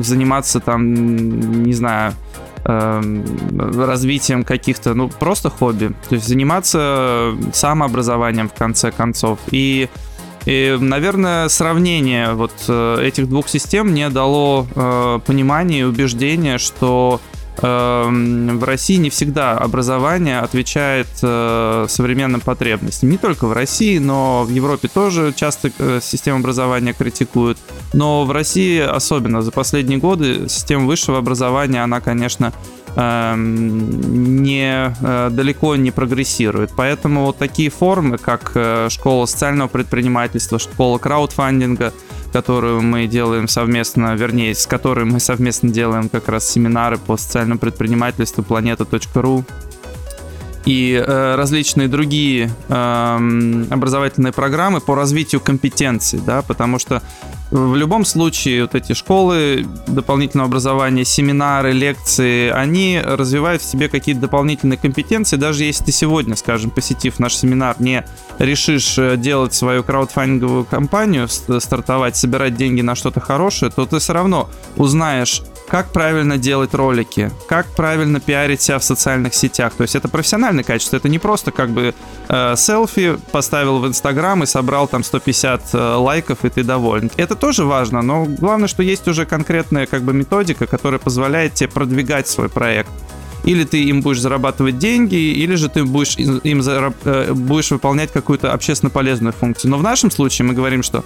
заниматься 0.02 0.60
там, 0.60 1.64
не 1.64 1.74
знаю, 1.74 2.14
эм, 2.66 3.24
развитием 3.78 4.44
каких-то, 4.44 4.96
ну, 4.96 5.10
просто 5.10 5.50
хобби. 5.52 5.92
То 6.10 6.16
есть 6.16 6.28
заниматься 6.28 7.36
самообразованием 7.54 8.50
в 8.50 8.54
конце 8.54 8.92
концов. 8.92 9.38
И 9.52 9.88
и, 10.46 10.78
наверное, 10.80 11.48
сравнение 11.48 12.34
вот 12.34 12.52
э, 12.68 12.98
этих 13.02 13.30
двух 13.30 13.48
систем 13.48 13.90
мне 13.90 14.10
дало 14.10 14.68
э, 14.76 15.20
понимание 15.26 15.82
и 15.82 15.84
убеждение, 15.84 16.58
что 16.58 17.22
в 17.62 18.64
России 18.64 18.96
не 18.96 19.10
всегда 19.10 19.58
образование 19.58 20.40
отвечает 20.40 21.08
э, 21.22 21.86
современным 21.88 22.42
потребностям. 22.42 23.10
Не 23.10 23.18
только 23.18 23.48
в 23.48 23.54
России, 23.54 24.00
но 24.00 24.44
в 24.44 24.50
Европе 24.50 24.88
тоже 24.88 25.34
часто 25.36 25.72
э, 25.78 26.00
систему 26.02 26.40
образования 26.40 26.94
критикуют. 26.94 27.58
Но 27.94 28.26
в 28.26 28.32
России 28.32 28.80
особенно 28.80 29.42
за 29.42 29.52
последние 29.52 30.00
годы 30.00 30.50
система 30.50 30.86
высшего 30.86 31.20
образования, 31.20 31.84
она, 31.84 32.02
конечно, 32.02 32.54
Эм, 32.54 32.83
не 32.96 34.96
э, 35.02 35.30
далеко 35.32 35.76
не 35.76 35.92
прогрессирует. 35.92 36.72
Поэтому 36.76 37.26
вот 37.26 37.38
такие 37.38 37.70
формы, 37.70 38.18
как 38.18 38.52
э, 38.56 38.88
школа 38.90 39.26
социального 39.26 39.68
предпринимательства, 39.68 40.60
школа 40.60 41.00
краудфандинга, 41.00 41.94
которую 42.32 42.82
мы 42.82 43.08
делаем 43.08 43.48
совместно, 43.48 44.16
вернее, 44.16 44.56
с 44.56 44.68
которой 44.68 45.06
мы 45.06 45.20
совместно 45.20 45.70
делаем 45.70 46.10
как 46.10 46.30
раз 46.30 46.50
семинары 46.50 46.98
по 46.98 47.18
социальному 47.18 47.60
предпринимательству 47.60 48.44
planeta.ru 48.44 49.44
и 50.66 50.94
э, 50.94 51.36
различные 51.36 51.88
другие 51.88 52.50
э, 52.70 53.66
образовательные 53.70 54.32
программы 54.32 54.80
по 54.80 54.96
развитию 54.96 55.42
компетенций, 55.42 56.22
да, 56.26 56.42
потому 56.42 56.80
что 56.80 57.02
в 57.54 57.76
любом 57.76 58.04
случае 58.04 58.64
вот 58.64 58.74
эти 58.74 58.94
школы 58.94 59.68
дополнительного 59.86 60.48
образования, 60.48 61.06
семинары, 61.06 61.72
лекции, 61.72 62.50
они 62.50 63.00
развивают 63.00 63.62
в 63.62 63.66
себе 63.66 63.90
какие-то 63.90 64.22
дополнительные 64.22 64.78
компетенции. 64.80 65.38
Даже 65.38 65.64
если 65.64 65.84
ты 65.84 65.92
сегодня, 65.92 66.36
скажем, 66.36 66.72
посетив 66.72 67.20
наш 67.20 67.36
семинар, 67.36 67.76
не 67.78 68.06
решишь 68.40 68.98
э, 68.98 69.18
делать 69.18 69.54
свою 69.54 69.84
краудфандинговую 69.84 70.66
кампанию, 70.66 71.28
стартовать, 71.28 72.18
собирать 72.18 72.56
деньги 72.56 72.82
на 72.82 72.96
что-то 72.96 73.20
хорошее, 73.20 73.72
то 73.72 73.86
ты 73.86 74.00
все 74.00 74.14
равно 74.14 74.50
узнаешь, 74.76 75.44
как 75.74 75.92
правильно 75.92 76.38
делать 76.38 76.76
ролики, 76.76 77.32
как 77.48 77.66
правильно 77.66 78.20
пиарить 78.20 78.62
себя 78.62 78.78
в 78.78 78.84
социальных 78.84 79.34
сетях. 79.34 79.74
То 79.76 79.82
есть 79.82 79.96
это 79.96 80.08
профессиональное 80.08 80.64
качество, 80.64 80.98
это 80.98 81.10
не 81.10 81.18
просто 81.18 81.52
как 81.52 81.72
бы 81.72 81.96
э, 82.30 82.56
селфи 82.56 83.18
поставил 83.32 83.80
в 83.80 83.88
Инстаграм 83.88 84.44
и 84.44 84.46
собрал 84.46 84.88
там 84.88 85.04
150 85.04 85.62
э, 85.74 85.96
лайков 85.96 86.46
и 86.46 86.50
ты 86.50 86.64
доволен. 86.64 87.10
Это 87.18 87.34
тоже 87.34 87.66
важно, 87.66 88.04
но 88.04 88.26
главное, 88.26 88.68
что 88.68 88.84
есть 88.84 89.08
уже 89.08 89.26
конкретная 89.26 89.88
как 89.88 90.04
бы 90.04 90.14
методика, 90.14 90.68
которая 90.68 91.00
позволяет 91.00 91.56
тебе 91.56 91.70
продвигать 91.70 92.28
свой 92.28 92.50
проект. 92.50 92.92
Или 93.44 93.64
ты 93.64 93.84
им 93.84 94.02
будешь 94.02 94.22
зарабатывать 94.22 94.78
деньги, 94.78 95.16
или 95.16 95.56
же 95.56 95.70
ты 95.70 95.84
будешь 95.84 96.18
им 96.18 96.60
зараб- 96.60 96.94
э, 97.04 97.34
будешь 97.34 97.72
выполнять 97.72 98.12
какую-то 98.12 98.54
общественно 98.54 98.92
полезную 98.92 99.34
функцию. 99.34 99.72
Но 99.72 99.80
в 99.80 99.84
нашем 99.84 100.12
случае 100.12 100.46
мы 100.46 100.54
говорим, 100.54 100.84
что 100.84 101.04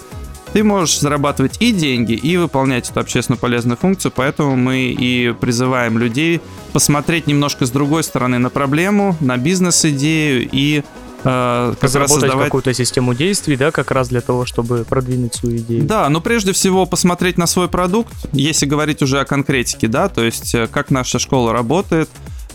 ты 0.52 0.64
можешь 0.64 0.98
зарабатывать 1.00 1.56
и 1.60 1.72
деньги, 1.72 2.12
и 2.12 2.36
выполнять 2.36 2.90
эту 2.90 3.00
общественно 3.00 3.36
полезную 3.36 3.76
функцию, 3.76 4.12
поэтому 4.14 4.56
мы 4.56 4.96
и 4.98 5.32
призываем 5.32 5.98
людей 5.98 6.40
посмотреть 6.72 7.26
немножко 7.26 7.66
с 7.66 7.70
другой 7.70 8.02
стороны 8.02 8.38
на 8.38 8.50
проблему, 8.50 9.16
на 9.20 9.36
бизнес-идею 9.36 10.48
и 10.50 10.78
э, 10.78 10.82
как 11.22 11.82
раз 11.82 11.82
Разработать 11.82 12.20
создавать 12.20 12.44
какую-то 12.46 12.74
систему 12.74 13.14
действий, 13.14 13.56
да, 13.56 13.70
как 13.70 13.90
раз 13.90 14.08
для 14.08 14.20
того, 14.20 14.46
чтобы 14.46 14.84
продвинуть 14.88 15.34
свою 15.34 15.58
идею. 15.58 15.84
Да, 15.84 16.08
но 16.08 16.20
прежде 16.20 16.52
всего 16.52 16.86
посмотреть 16.86 17.38
на 17.38 17.46
свой 17.46 17.68
продукт, 17.68 18.12
если 18.32 18.66
говорить 18.66 19.02
уже 19.02 19.20
о 19.20 19.24
конкретике, 19.24 19.88
да, 19.88 20.08
то 20.08 20.22
есть 20.22 20.54
э, 20.54 20.66
как 20.66 20.90
наша 20.90 21.18
школа 21.18 21.52
работает. 21.52 22.08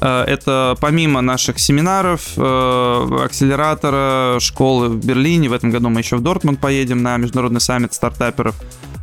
Э, 0.04 0.26
Это 0.28 0.76
помимо 0.82 1.22
наших 1.22 1.60
семинаров, 1.60 2.22
э, 2.36 3.20
акселератора, 3.24 4.40
школы 4.42 4.90
в 4.90 5.06
Берлине, 5.06 5.48
в 5.50 5.54
этом 5.54 5.72
году 5.72 5.90
мы 5.90 6.02
еще 6.02 6.18
в 6.18 6.22
Дортмунд 6.22 6.60
поедем 6.60 7.02
на 7.02 7.16
международный 7.18 7.62
саммит 7.62 7.94
стартаперов. 7.94 8.56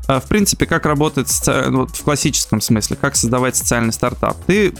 Э, 0.08 0.20
В 0.20 0.28
принципе, 0.28 0.66
как 0.66 0.84
работает 0.86 1.28
соци- 1.28 1.70
вот 1.70 1.96
в 1.96 2.02
классическом 2.02 2.60
смысле, 2.60 2.96
как 3.00 3.16
создавать 3.16 3.56
социальный 3.56 3.92
стартап. 3.94 4.36
Ты 4.46 4.74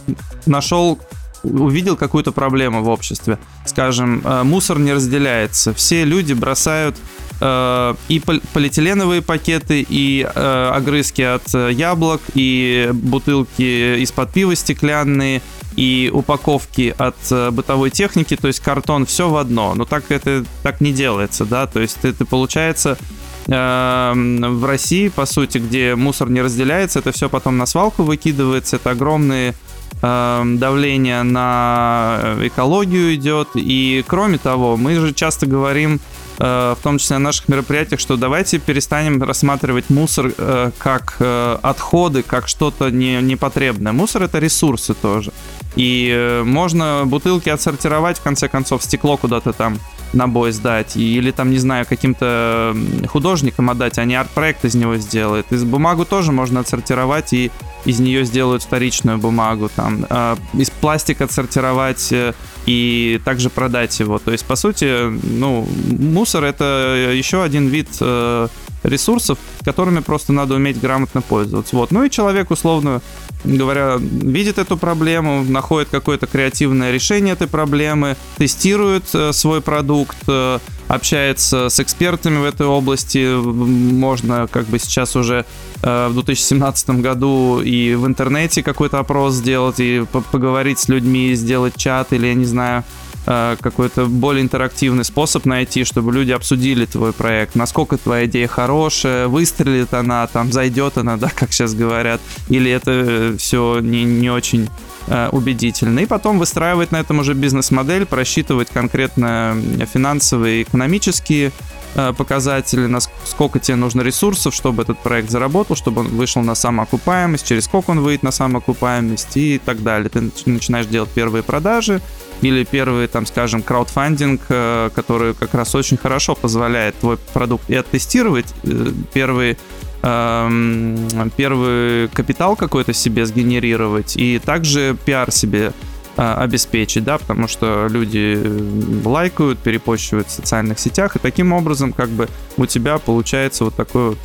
нашел 0.47 0.99
увидел 1.43 1.97
какую-то 1.97 2.33
проблему 2.33 2.83
в 2.83 2.89
обществе. 2.91 3.39
Скажем, 3.65 4.23
мусор 4.45 4.79
не 4.79 4.93
разделяется. 4.93 5.73
Все 5.73 6.05
люди 6.05 6.35
бросают 6.35 6.97
э, 7.41 7.95
и 8.09 8.21
пол- 8.21 8.43
полиэтиленовые 8.53 9.23
пакеты, 9.23 9.87
и 9.89 10.21
э, 10.35 10.71
огрызки 10.75 11.23
от 11.23 11.49
яблок, 11.73 12.21
и 12.35 12.91
бутылки 12.93 14.03
из-под 14.03 14.31
пива 14.35 14.55
стеклянные, 14.55 15.41
и 15.77 16.11
упаковки 16.13 16.95
от 16.97 17.17
э, 17.31 17.51
бытовой 17.51 17.91
техники, 17.91 18.37
то 18.37 18.49
есть 18.49 18.61
картон, 18.61 19.07
все 19.07 19.29
в 19.29 19.37
одно. 19.37 19.75
Но 19.75 19.85
так 19.85 20.11
это 20.11 20.45
так 20.63 20.81
не 20.81 20.93
делается, 20.93 21.45
да, 21.45 21.67
то 21.67 21.81
есть 21.81 21.99
это 22.03 22.25
получается 22.25 22.99
э, 23.47 24.13
в 24.15 24.65
России, 24.65 25.09
по 25.09 25.27
сути, 25.27 25.59
где 25.59 25.95
мусор 25.95 26.31
не 26.31 26.43
разделяется, 26.43 26.99
это 26.99 27.13
все 27.13 27.29
потом 27.29 27.57
на 27.57 27.67
свалку 27.67 28.03
выкидывается, 28.03 28.77
это 28.77 28.91
огромные 28.91 29.55
э, 30.03 30.43
давление 30.57 31.23
на 31.23 32.37
экологию 32.43 33.15
идет. 33.15 33.49
И 33.55 34.05
кроме 34.07 34.39
того, 34.39 34.77
мы 34.77 34.97
же 34.97 35.15
часто 35.15 35.47
говорим, 35.47 35.95
э, 35.95 35.99
в 36.41 36.79
том 36.83 36.97
числе 36.97 37.19
на 37.19 37.25
наших 37.25 37.49
мероприятиях, 37.49 38.01
что 38.01 38.17
давайте 38.17 38.59
перестанем 38.59 39.23
рассматривать 39.23 39.91
мусор 39.91 40.33
э, 40.39 40.71
как 40.79 41.17
э, 41.19 41.59
отходы, 41.61 42.23
как 42.23 42.49
что-то 42.49 42.91
не, 42.91 43.21
непотребное. 43.21 43.93
Мусор 43.93 44.23
это 44.23 44.39
ресурсы 44.39 44.95
тоже. 44.95 45.33
И 45.77 46.11
э, 46.11 46.43
можно 46.43 47.03
бутылки 47.05 47.51
отсортировать, 47.51 48.19
в 48.19 48.23
конце 48.23 48.49
концов, 48.49 48.83
стекло 48.83 49.19
куда-то 49.19 49.53
там 49.53 49.79
на 50.13 50.27
бой 50.29 50.53
сдать, 50.53 50.97
или 50.97 51.31
там, 51.31 51.51
не 51.51 51.59
знаю, 51.59 51.87
каким-то 51.87 52.75
художникам 53.07 53.71
отдать, 53.71 53.99
они 53.99 54.15
арт-проект 54.15 54.65
из 54.65 54.75
него 54.75 54.97
сделают. 54.97 55.53
Из 55.53 55.63
бумагу 55.65 56.05
тоже 56.05 56.33
можно 56.33 56.61
отсортировать, 56.61 57.33
и 57.33 57.51
из 57.85 58.01
нее 58.01 58.25
сделают 58.25 58.63
вторичную 58.63 59.19
бумагу, 59.19 59.71
там, 59.75 60.07
а, 60.11 60.37
из 60.55 60.71
пластика 60.71 61.25
отсортировать 61.25 62.13
э, 62.13 62.35
и 62.67 63.21
также 63.25 63.51
продать 63.51 63.99
его. 64.01 64.19
То 64.19 64.33
есть, 64.33 64.45
по 64.45 64.57
сути, 64.57 65.09
ну, 65.09 65.67
мусор 65.87 66.45
это 66.45 67.13
еще 67.15 67.43
один 67.43 67.69
вид 67.69 67.89
э, 68.01 68.49
ресурсов, 68.83 69.39
которыми 69.65 70.01
просто 70.01 70.33
надо 70.33 70.55
уметь 70.55 70.81
грамотно 70.81 71.23
пользоваться. 71.23 71.77
Вот. 71.77 71.91
Ну 71.91 72.05
и 72.05 72.11
человек, 72.11 72.51
условно 72.51 73.01
говоря, 73.45 73.97
видит 73.99 74.59
эту 74.59 74.77
проблему, 74.77 75.45
находит 75.45 75.89
какое-то 75.91 76.27
креативное 76.27 76.91
решение 76.91 77.33
этой 77.33 77.49
проблемы, 77.49 78.17
тестирует 78.37 79.05
э, 79.15 79.33
свой 79.33 79.61
продукт, 79.61 80.17
э, 80.29 80.59
общается 80.89 81.69
с 81.69 81.81
экспертами 81.81 82.39
в 82.39 82.45
этой 82.45 82.67
области. 82.67 83.35
Можно 83.35 84.49
как 84.51 84.67
бы 84.67 84.79
сейчас 84.79 85.17
уже 85.17 85.47
э, 85.83 86.09
в 86.09 86.15
2017 86.15 86.91
году 87.01 87.61
и 87.61 87.95
в 87.95 88.07
интернете 88.07 88.63
какой-то 88.63 88.99
опрос 88.99 89.35
сделать, 89.35 89.81
и 89.81 90.05
по- 90.11 90.21
поговорить 90.21 90.79
с 90.79 90.89
людьми, 90.89 91.35
сделать 91.35 91.77
чат 91.77 92.13
или, 92.13 92.27
я 92.27 92.35
не 92.35 92.45
знаю, 92.45 92.85
какой-то 93.25 94.07
более 94.07 94.43
интерактивный 94.43 95.05
способ 95.05 95.45
найти, 95.45 95.85
чтобы 95.85 96.13
люди 96.13 96.33
обсудили 96.33 96.87
твой 96.87 97.13
проект, 97.13 97.55
насколько 97.55 97.97
твоя 97.97 98.27
идея 98.27 98.49
хорошая, 98.49 99.29
выстрелит 99.29 99.95
она, 99.95 100.27
там 100.27 100.53
зайдет 100.53 100.99
она, 100.99 101.17
да, 101.19 101.31
как 101.35 101.53
сейчас 101.53 101.75
говорят, 101.75 102.21
или 102.49 102.71
это 102.71 103.35
все 103.39 103.81
не, 103.81 104.05
не 104.05 104.31
очень 104.31 104.69
э, 105.07 105.29
убедительно. 105.33 106.01
И 106.01 106.07
потом 106.07 106.39
выстраивать 106.39 106.93
на 106.93 106.97
этом 106.97 107.19
уже 107.19 107.35
бизнес-модель, 107.35 108.07
просчитывать 108.07 108.69
конкретно 108.71 109.57
финансовые 109.93 110.61
и 110.61 110.63
экономические 110.63 111.49
э, 111.49 111.53
показатели, 111.95 112.87
насколько 112.87 113.59
тебе 113.59 113.77
нужно 113.77 114.03
ресурсов, 114.03 114.55
чтобы 114.55 114.83
этот 114.83 114.99
проект 114.99 115.31
заработал, 115.31 115.77
чтобы 115.77 116.03
он 116.03 116.09
вышел 116.09 116.43
на 116.43 116.55
самоокупаемость, 116.55 117.47
через 117.47 117.65
сколько 117.65 117.91
он 117.91 118.01
выйдет 118.01 118.23
на 118.23 118.31
самоокупаемость 118.31 119.37
и 119.37 119.61
так 119.65 119.83
далее. 119.83 120.09
Ты 120.09 120.21
нач- 120.21 120.43
начинаешь 120.47 120.87
делать 120.87 121.11
первые 121.11 121.43
продажи 121.43 122.01
или 122.43 122.65
первый, 122.65 123.07
там, 123.07 123.27
скажем, 123.27 123.63
краудфандинг, 123.63 124.43
э, 124.49 124.91
который 124.95 125.35
как 125.35 125.55
раз 125.55 125.75
очень 125.75 125.97
хорошо 125.97 126.35
позволяет 126.35 126.99
твой 126.99 127.17
продукт 127.17 127.69
и 127.69 127.75
оттестировать, 127.75 128.47
э, 128.65 128.93
первый 129.13 129.59
эм, 130.03 131.31
первый 131.37 132.09
капитал 132.09 132.57
какой-то 132.57 132.95
себе 132.95 133.27
сгенерировать 133.27 134.17
и 134.17 134.39
также 134.39 134.97
пиар 135.05 135.31
себе 135.31 135.67
э, 135.69 135.73
обеспечить, 136.17 137.05
да, 137.05 137.19
потому 137.19 137.49
что 137.49 137.87
люди 137.89 138.37
э, 138.37 139.03
лайкают, 139.05 139.59
перепощивают 139.59 140.29
в 140.29 140.31
социальных 140.31 140.79
сетях, 140.79 141.17
и 141.17 141.19
таким 141.19 141.53
образом 141.53 141.93
как 141.93 142.09
бы 142.09 142.29
у 142.57 142.67
тебя 142.67 142.99
получается 142.99 143.65
вот 143.65 143.75
такой 143.75 144.11
вот, 144.11 144.19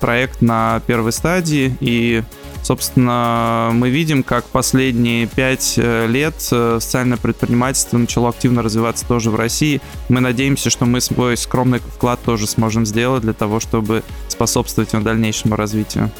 проект 0.00 0.42
на 0.42 0.80
первой 0.86 1.12
стадии, 1.12 1.76
и 1.80 2.22
Собственно, 2.62 3.70
мы 3.72 3.90
видим, 3.90 4.22
как 4.22 4.44
последние 4.44 5.26
пять 5.26 5.74
э, 5.76 6.06
лет 6.06 6.34
э, 6.52 6.78
социальное 6.80 7.16
предпринимательство 7.16 7.96
начало 7.96 8.28
активно 8.28 8.62
развиваться 8.62 9.06
тоже 9.06 9.30
в 9.30 9.34
России. 9.34 9.80
Мы 10.08 10.20
надеемся, 10.20 10.68
что 10.68 10.84
мы 10.84 11.00
свой 11.00 11.36
скромный 11.36 11.78
вклад 11.78 12.20
тоже 12.22 12.46
сможем 12.46 12.84
сделать 12.84 13.22
для 13.22 13.32
того, 13.32 13.60
чтобы 13.60 14.02
способствовать 14.28 14.92
его 14.92 15.02
дальнейшему 15.02 15.56
развитию. 15.56 16.10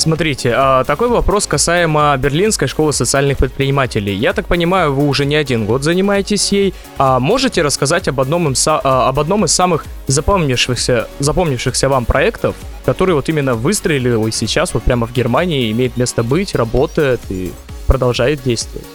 Смотрите, 0.00 0.54
а, 0.56 0.84
такой 0.84 1.08
вопрос 1.08 1.46
касаемо 1.46 2.16
Берлинской 2.16 2.66
школы 2.68 2.94
социальных 2.94 3.36
предпринимателей. 3.36 4.14
Я 4.14 4.32
так 4.32 4.46
понимаю, 4.46 4.94
вы 4.94 5.06
уже 5.06 5.26
не 5.26 5.36
один 5.36 5.66
год 5.66 5.82
занимаетесь 5.82 6.52
ей. 6.52 6.72
А 6.96 7.20
можете 7.20 7.60
рассказать 7.60 8.08
об 8.08 8.18
одном, 8.18 8.48
са- 8.52 8.80
а, 8.82 9.10
об 9.10 9.20
одном 9.20 9.44
из 9.44 9.52
самых 9.52 9.84
запомнившихся, 10.06 11.06
запомнившихся 11.18 11.90
вам 11.90 12.06
проектов, 12.06 12.54
который 12.86 13.14
вот 13.14 13.28
именно 13.28 13.52
выстрелил 13.54 14.26
и 14.26 14.30
сейчас 14.30 14.72
вот 14.72 14.84
прямо 14.84 15.06
в 15.06 15.12
Германии 15.12 15.70
имеет 15.70 15.98
место 15.98 16.22
быть, 16.22 16.54
работает 16.54 17.20
и 17.28 17.52
продолжает 17.86 18.42
действовать? 18.42 18.86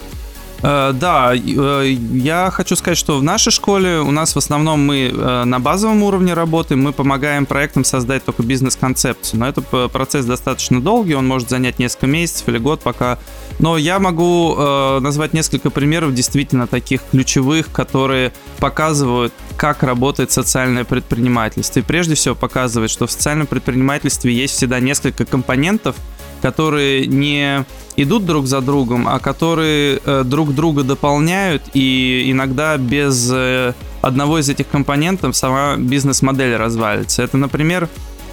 Э, 0.63 0.93
Да, 0.93 1.33
э, 1.35 1.95
я 2.13 2.50
хочу 2.51 2.75
сказать, 2.75 2.97
что 2.97 3.17
в 3.19 3.24
нашей 3.24 3.51
школе 3.51 4.00
у 4.00 4.12
нас 4.12 4.33
в 4.35 4.38
основном 4.38 4.85
мы 4.85 5.12
э, 5.13 5.43
на 5.43 5.59
базовом 5.59 6.03
уровне 6.03 6.33
работаем, 6.33 6.81
мы 6.81 6.93
помогаем 6.93 7.45
проектам 7.45 7.83
создать 7.83 8.24
только 8.24 8.43
бизнес-концепцию. 8.43 9.39
Но 9.39 9.47
это 9.47 9.62
п- 9.62 9.89
процесс 9.89 10.25
достаточно 10.25 10.81
долгий, 10.81 11.13
он 11.15 11.27
может 11.27 11.50
занять 11.50 11.79
несколько 11.79 12.07
месяцев 12.07 12.47
или 12.50 12.57
год 12.57 12.81
пока. 12.81 13.19
Но 13.59 13.77
я 13.77 14.00
могу 14.00 14.55
назвать 15.00 15.31
несколько 15.33 15.69
примеров 15.69 16.13
действительно 16.13 16.67
таких 16.67 17.01
ключевых, 17.12 17.71
которые 17.71 18.33
показывают, 18.59 19.33
как 19.55 19.81
работает 19.83 20.31
социальное 20.31 20.83
предпринимательство. 20.83 21.79
И 21.79 21.83
прежде 21.83 22.15
всего 22.15 22.35
показывает, 22.35 22.91
что 22.91 23.07
в 23.07 23.12
социальном 23.12 23.47
предпринимательстве 23.47 24.33
есть 24.33 24.55
всегда 24.55 24.79
несколько 24.81 25.24
компонентов, 25.25 25.95
которые 26.41 27.05
не 27.07 27.63
идут 27.97 28.25
друг 28.25 28.47
за 28.47 28.61
другом, 28.61 29.07
а 29.07 29.19
которые 29.19 29.99
э, 30.03 30.23
друг 30.25 30.53
друга 30.53 30.83
дополняют, 30.83 31.63
и 31.73 32.25
иногда 32.27 32.77
без 32.77 33.29
э, 33.31 33.73
одного 34.01 34.39
из 34.39 34.49
этих 34.49 34.67
компонентов 34.67 35.35
сама 35.35 35.77
бизнес-модель 35.77 36.55
развалится. 36.55 37.23
Это, 37.23 37.37
например, 37.37 37.89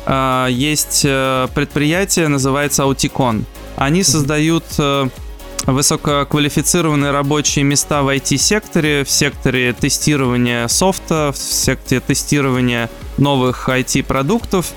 э, 0.06 0.46
есть 0.50 1.02
предприятие, 1.02 2.28
называется 2.28 2.84
Аутикон. 2.84 3.44
Они 3.76 4.02
создают 4.02 4.64
высококвалифицированные 5.64 7.12
рабочие 7.12 7.64
места 7.64 8.02
в 8.02 8.08
IT-секторе, 8.08 9.04
в 9.04 9.10
секторе 9.10 9.72
тестирования 9.72 10.66
софта, 10.66 11.32
в 11.32 11.38
секторе 11.38 12.00
тестирования 12.00 12.90
новых 13.16 13.68
IT-продуктов. 13.68 14.72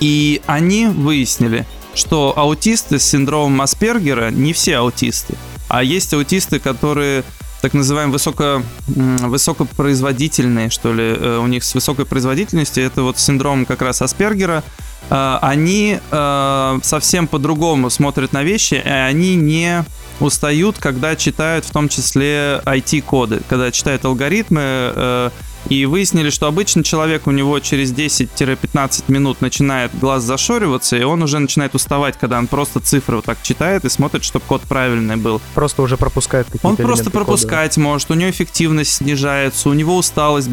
И 0.00 0.42
они 0.46 0.86
выяснили, 0.86 1.66
что 1.98 2.32
аутисты 2.36 2.98
с 2.98 3.04
синдромом 3.04 3.60
Аспергера 3.60 4.30
не 4.30 4.52
все 4.52 4.76
аутисты, 4.76 5.34
а 5.68 5.82
есть 5.82 6.14
аутисты, 6.14 6.58
которые 6.60 7.24
так 7.60 7.74
называемые 7.74 8.12
высоко, 8.12 8.62
высокопроизводительные, 8.86 10.70
что 10.70 10.92
ли, 10.92 11.02
э, 11.02 11.38
у 11.42 11.46
них 11.48 11.64
с 11.64 11.74
высокой 11.74 12.06
производительностью, 12.06 12.84
это 12.84 13.02
вот 13.02 13.18
синдром 13.18 13.66
как 13.66 13.82
раз 13.82 14.00
Аспергера, 14.00 14.62
Э, 15.10 15.38
они 15.40 15.98
э, 16.10 16.78
совсем 16.82 17.26
по-другому 17.26 17.90
смотрят 17.90 18.32
на 18.32 18.42
вещи, 18.42 18.74
и 18.74 18.88
они 18.88 19.36
не 19.36 19.84
устают, 20.20 20.78
когда 20.78 21.16
читают 21.16 21.64
в 21.64 21.70
том 21.70 21.88
числе 21.88 22.60
IT-коды, 22.64 23.42
когда 23.48 23.70
читают 23.70 24.04
алгоритмы, 24.04 25.30
И 25.68 25.84
выяснили, 25.86 26.30
что 26.30 26.46
обычно 26.46 26.82
человек 26.82 27.26
у 27.26 27.30
него 27.30 27.58
через 27.60 27.92
10-15 27.92 29.04
минут 29.08 29.40
начинает 29.40 29.96
глаз 29.98 30.22
зашориваться, 30.22 30.96
и 30.96 31.02
он 31.02 31.22
уже 31.22 31.38
начинает 31.38 31.74
уставать, 31.74 32.16
когда 32.18 32.38
он 32.38 32.46
просто 32.46 32.80
цифры 32.80 33.16
вот 33.16 33.26
так 33.26 33.42
читает 33.42 33.84
и 33.84 33.88
смотрит, 33.88 34.24
чтобы 34.24 34.44
код 34.46 34.62
правильный 34.62 35.16
был. 35.16 35.40
Просто 35.54 35.82
уже 35.82 35.96
пропускает 35.96 36.46
какие-то 36.46 36.66
Он 36.66 36.76
просто 36.76 37.04
элементы 37.04 37.10
кода. 37.10 37.24
пропускать 37.24 37.76
может, 37.76 38.10
у 38.10 38.14
него 38.14 38.30
эффективность 38.30 38.94
снижается, 38.94 39.68
у 39.68 39.74
него 39.74 39.96
усталость 39.96 40.48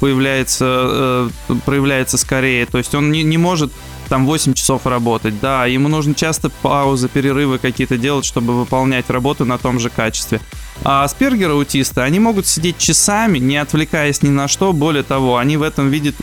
появляется, 0.00 1.30
э, 1.48 1.54
проявляется 1.64 2.18
скорее. 2.18 2.66
То 2.66 2.78
есть 2.78 2.94
он 2.94 3.12
не, 3.12 3.22
не 3.22 3.38
может 3.38 3.72
там 4.10 4.26
8 4.26 4.54
часов 4.54 4.86
работать, 4.86 5.38
да, 5.40 5.66
ему 5.66 5.88
нужно 5.88 6.14
часто 6.14 6.50
паузы, 6.50 7.08
перерывы 7.08 7.58
какие-то 7.58 7.96
делать, 7.96 8.24
чтобы 8.24 8.58
выполнять 8.58 9.08
работу 9.08 9.44
на 9.44 9.56
том 9.56 9.78
же 9.78 9.88
качестве. 9.88 10.40
А 10.82 11.04
аспергеры 11.04 11.52
аутисты, 11.52 12.00
они 12.00 12.18
могут 12.18 12.48
сидеть 12.48 12.76
часами, 12.76 13.38
не 13.38 13.56
отвлекаясь 13.56 14.22
ни 14.22 14.28
на 14.28 14.48
что, 14.48 14.72
более 14.72 15.04
того, 15.04 15.36
они 15.36 15.56
в 15.56 15.62
этом 15.62 15.90
видят, 15.90 16.16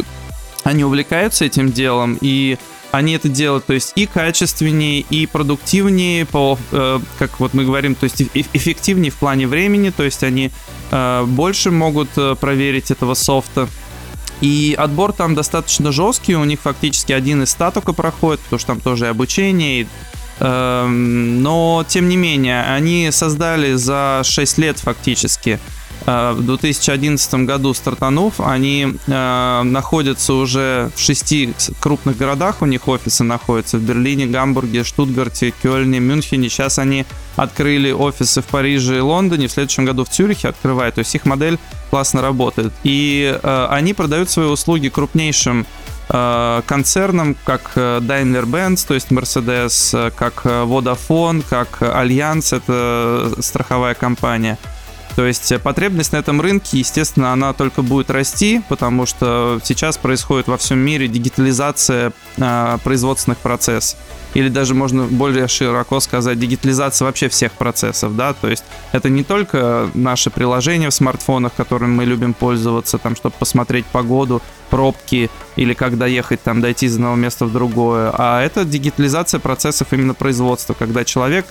они 0.65 0.83
увлекаются 0.83 1.45
этим 1.45 1.71
делом, 1.71 2.17
и 2.19 2.57
они 2.91 3.13
это 3.13 3.29
делают, 3.29 3.65
то 3.65 3.73
есть 3.73 3.93
и 3.95 4.05
качественнее, 4.05 5.01
и 5.01 5.25
продуктивнее, 5.25 6.25
по, 6.25 6.59
э, 6.73 6.99
как 7.17 7.39
вот 7.39 7.53
мы 7.53 7.63
говорим, 7.63 7.95
то 7.95 8.03
есть 8.03 8.21
эф- 8.21 8.49
эффективнее 8.51 9.11
в 9.11 9.15
плане 9.15 9.47
времени, 9.47 9.91
то 9.91 10.03
есть 10.03 10.23
они 10.23 10.51
э, 10.91 11.23
больше 11.25 11.71
могут 11.71 12.09
э, 12.17 12.35
проверить 12.35 12.91
этого 12.91 13.13
софта. 13.13 13.69
И 14.41 14.75
отбор 14.77 15.13
там 15.13 15.35
достаточно 15.35 15.91
жесткий, 15.91 16.35
у 16.35 16.43
них 16.43 16.59
фактически 16.61 17.11
один 17.11 17.43
из 17.43 17.49
ста 17.49 17.71
только 17.71 17.93
проходит, 17.93 18.39
потому 18.41 18.59
что 18.59 18.67
там 18.67 18.81
тоже 18.81 19.05
и 19.05 19.09
обучение, 19.09 19.81
и, 19.81 19.87
эм, 20.39 21.41
но 21.41 21.83
тем 21.87 22.07
не 22.07 22.17
менее, 22.17 22.63
они 22.63 23.09
создали 23.11 23.73
за 23.73 24.21
6 24.23 24.57
лет 24.59 24.77
фактически 24.77 25.59
в 26.07 26.41
2011 26.41 27.33
году 27.45 27.73
стартанув, 27.73 28.39
они 28.39 28.95
э, 29.07 29.61
находятся 29.63 30.33
уже 30.33 30.89
в 30.95 30.99
шести 31.01 31.53
крупных 31.81 32.17
городах, 32.17 32.61
у 32.61 32.65
них 32.65 32.87
офисы 32.87 33.25
находятся 33.25 33.77
в 33.77 33.81
Берлине, 33.81 34.25
Гамбурге, 34.25 34.85
Штутгарте, 34.85 35.53
Кёльне, 35.61 35.99
Мюнхене. 35.99 36.47
Сейчас 36.47 36.79
они 36.79 37.05
открыли 37.35 37.91
офисы 37.91 38.41
в 38.41 38.45
Париже 38.45 38.97
и 38.97 39.01
Лондоне, 39.01 39.47
в 39.47 39.51
следующем 39.51 39.83
году 39.83 40.05
в 40.05 40.09
Цюрихе 40.09 40.47
открывают, 40.47 40.95
то 40.95 40.99
есть 40.99 41.13
их 41.13 41.25
модель 41.25 41.59
классно 41.89 42.21
работает. 42.21 42.71
И 42.83 43.37
э, 43.43 43.67
они 43.69 43.93
продают 43.93 44.29
свои 44.29 44.47
услуги 44.47 44.87
крупнейшим 44.87 45.65
э, 46.09 46.61
концернам, 46.65 47.35
как 47.43 47.71
э, 47.75 47.99
Daimler-Benz, 47.99 48.87
то 48.87 48.93
есть 48.93 49.11
Mercedes, 49.11 50.07
э, 50.07 50.11
как 50.11 50.45
э, 50.45 50.63
Vodafone, 50.63 51.43
как 51.49 51.81
Allianz, 51.81 52.55
это 52.55 53.33
э, 53.37 53.41
страховая 53.41 53.93
компания. 53.93 54.57
То 55.17 55.25
есть 55.25 55.51
э, 55.51 55.57
потребность 55.57 56.13
на 56.13 56.17
этом 56.17 56.39
рынке, 56.39 56.77
естественно, 56.77 57.33
она 57.33 57.51
только 57.53 57.81
будет 57.81 58.11
расти, 58.11 58.61
потому 58.69 59.07
что 59.07 59.59
сейчас 59.63 59.97
происходит 59.97 60.47
во 60.47 60.57
всем 60.57 60.77
мире 60.77 61.07
дигитализация 61.07 62.13
э, 62.37 62.77
производственных 62.83 63.39
процессов. 63.39 63.97
Или 64.35 64.49
даже 64.49 64.75
можно 64.75 65.05
более 65.05 65.47
широко 65.47 66.01
сказать, 66.01 66.39
дигитализация 66.39 67.07
вообще 67.07 67.29
всех 67.29 67.53
процессов, 67.53 68.15
да, 68.15 68.33
то 68.33 68.47
есть 68.47 68.63
это 68.91 69.09
не 69.09 69.23
только 69.23 69.89
наши 69.95 70.29
приложения 70.29 70.91
в 70.91 70.93
смартфонах, 70.93 71.51
которыми 71.55 71.95
мы 71.95 72.05
любим 72.05 72.35
пользоваться, 72.35 72.99
там, 72.99 73.15
чтобы 73.15 73.33
посмотреть 73.39 73.87
погоду, 73.87 74.43
пробки 74.69 75.31
или 75.55 75.73
как 75.73 75.97
доехать, 75.97 76.43
там, 76.43 76.61
дойти 76.61 76.85
из 76.85 76.95
одного 76.95 77.15
места 77.15 77.45
в 77.45 77.51
другое, 77.51 78.13
а 78.15 78.43
это 78.43 78.65
дигитализация 78.65 79.39
процессов 79.39 79.87
именно 79.93 80.13
производства, 80.13 80.75
когда 80.75 81.03
человек 81.03 81.47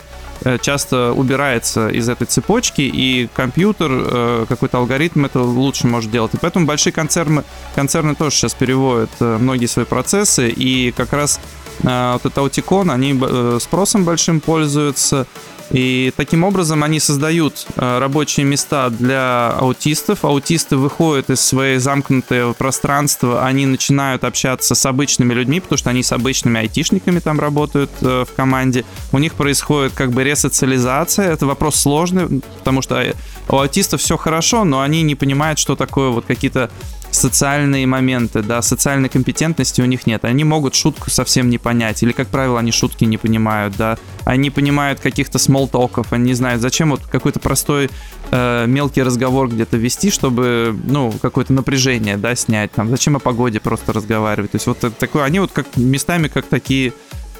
часто 0.60 1.12
убирается 1.12 1.88
из 1.88 2.08
этой 2.08 2.26
цепочки, 2.26 2.82
и 2.82 3.28
компьютер, 3.34 3.90
э, 3.92 4.46
какой-то 4.48 4.78
алгоритм 4.78 5.24
это 5.24 5.40
лучше 5.40 5.86
может 5.86 6.10
делать. 6.10 6.34
И 6.34 6.38
поэтому 6.38 6.66
большие 6.66 6.92
концерны, 6.92 7.42
концерны 7.74 8.14
тоже 8.14 8.36
сейчас 8.36 8.54
переводят 8.54 9.10
э, 9.20 9.38
многие 9.38 9.66
свои 9.66 9.84
процессы, 9.84 10.48
и 10.48 10.92
как 10.92 11.12
раз 11.12 11.40
э, 11.82 12.12
вот 12.12 12.26
это 12.26 12.40
Аутикон, 12.40 12.90
они 12.90 13.18
э, 13.20 13.58
спросом 13.60 14.04
большим 14.04 14.40
пользуются, 14.40 15.26
и 15.70 16.12
таким 16.16 16.44
образом 16.44 16.84
они 16.84 17.00
создают 17.00 17.66
э, 17.76 17.98
рабочие 17.98 18.46
места 18.46 18.88
для 18.90 19.50
аутистов. 19.50 20.24
Аутисты 20.24 20.76
выходят 20.76 21.30
из 21.30 21.40
своей 21.40 21.78
замкнутого 21.78 22.52
пространства, 22.52 23.44
они 23.44 23.66
начинают 23.66 24.24
общаться 24.24 24.74
с 24.74 24.86
обычными 24.86 25.34
людьми, 25.34 25.60
потому 25.60 25.78
что 25.78 25.90
они 25.90 26.02
с 26.02 26.12
обычными 26.12 26.60
айтишниками 26.60 27.18
там 27.18 27.40
работают 27.40 27.90
э, 28.00 28.24
в 28.28 28.34
команде. 28.34 28.84
У 29.12 29.18
них 29.18 29.34
происходит 29.34 29.92
как 29.92 30.12
бы 30.12 30.22
ресоциализация. 30.22 31.32
Это 31.32 31.46
вопрос 31.46 31.76
сложный, 31.76 32.42
потому 32.58 32.80
что 32.80 33.02
э, 33.02 33.14
у 33.48 33.56
аутистов 33.56 34.00
все 34.00 34.16
хорошо, 34.16 34.64
но 34.64 34.82
они 34.82 35.02
не 35.02 35.16
понимают, 35.16 35.58
что 35.58 35.74
такое 35.74 36.10
вот 36.10 36.26
какие-то 36.26 36.70
социальные 37.16 37.86
моменты, 37.86 38.42
да, 38.42 38.62
социальной 38.62 39.08
компетентности 39.08 39.80
у 39.80 39.86
них 39.86 40.06
нет. 40.06 40.24
Они 40.24 40.44
могут 40.44 40.74
шутку 40.74 41.10
совсем 41.10 41.50
не 41.50 41.58
понять, 41.58 42.02
или, 42.02 42.12
как 42.12 42.28
правило, 42.28 42.58
они 42.58 42.72
шутки 42.72 43.04
не 43.04 43.18
понимают, 43.18 43.76
да. 43.76 43.98
Они 44.24 44.50
понимают 44.50 45.00
каких-то 45.00 45.38
смолтоков, 45.38 46.12
они 46.12 46.24
не 46.24 46.34
знают, 46.34 46.60
зачем 46.60 46.90
вот 46.90 47.00
какой-то 47.06 47.40
простой 47.40 47.90
э, 48.30 48.66
мелкий 48.66 49.02
разговор 49.02 49.48
где-то 49.48 49.76
вести, 49.76 50.10
чтобы, 50.10 50.76
ну, 50.84 51.12
какое-то 51.22 51.52
напряжение, 51.52 52.16
да, 52.16 52.34
снять, 52.34 52.72
там, 52.72 52.90
зачем 52.90 53.16
о 53.16 53.18
погоде 53.18 53.60
просто 53.60 53.92
разговаривать. 53.92 54.52
То 54.52 54.56
есть 54.56 54.66
вот 54.66 54.78
такое, 54.98 55.24
они 55.24 55.40
вот 55.40 55.52
как 55.52 55.66
местами 55.76 56.28
как 56.28 56.46
такие 56.46 56.92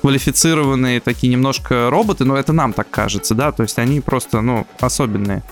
квалифицированные, 0.06 1.00
такие 1.00 1.32
немножко 1.32 1.90
роботы, 1.90 2.24
но 2.24 2.36
это 2.36 2.52
нам 2.52 2.72
так 2.72 2.88
кажется, 2.88 3.34
да, 3.34 3.50
то 3.50 3.64
есть 3.64 3.76
они 3.80 4.00
просто, 4.00 4.40
ну, 4.40 4.64
особенные 4.78 5.42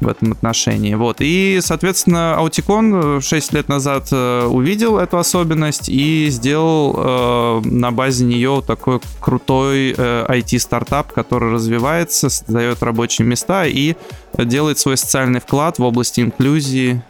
в 0.00 0.06
этом 0.06 0.30
отношении. 0.30 0.94
Вот. 0.94 1.16
И, 1.18 1.58
соответственно, 1.60 2.36
Аутикон 2.36 3.20
6 3.20 3.52
лет 3.54 3.68
назад 3.68 4.10
э, 4.12 4.46
увидел 4.46 4.98
эту 4.98 5.18
особенность 5.18 5.88
и 5.88 6.28
сделал 6.30 6.94
э, 6.96 7.68
на 7.68 7.90
базе 7.90 8.24
нее 8.24 8.62
такой 8.64 9.00
крутой 9.18 9.96
э, 9.98 10.26
IT-стартап, 10.28 11.12
который 11.12 11.50
развивается, 11.50 12.30
создает 12.30 12.84
рабочие 12.84 13.26
места 13.26 13.66
и 13.66 13.96
делает 14.38 14.78
свой 14.78 14.96
социальный 14.96 15.40
вклад 15.40 15.80
в 15.80 15.82
области 15.82 16.20
инклюзии. 16.20 17.02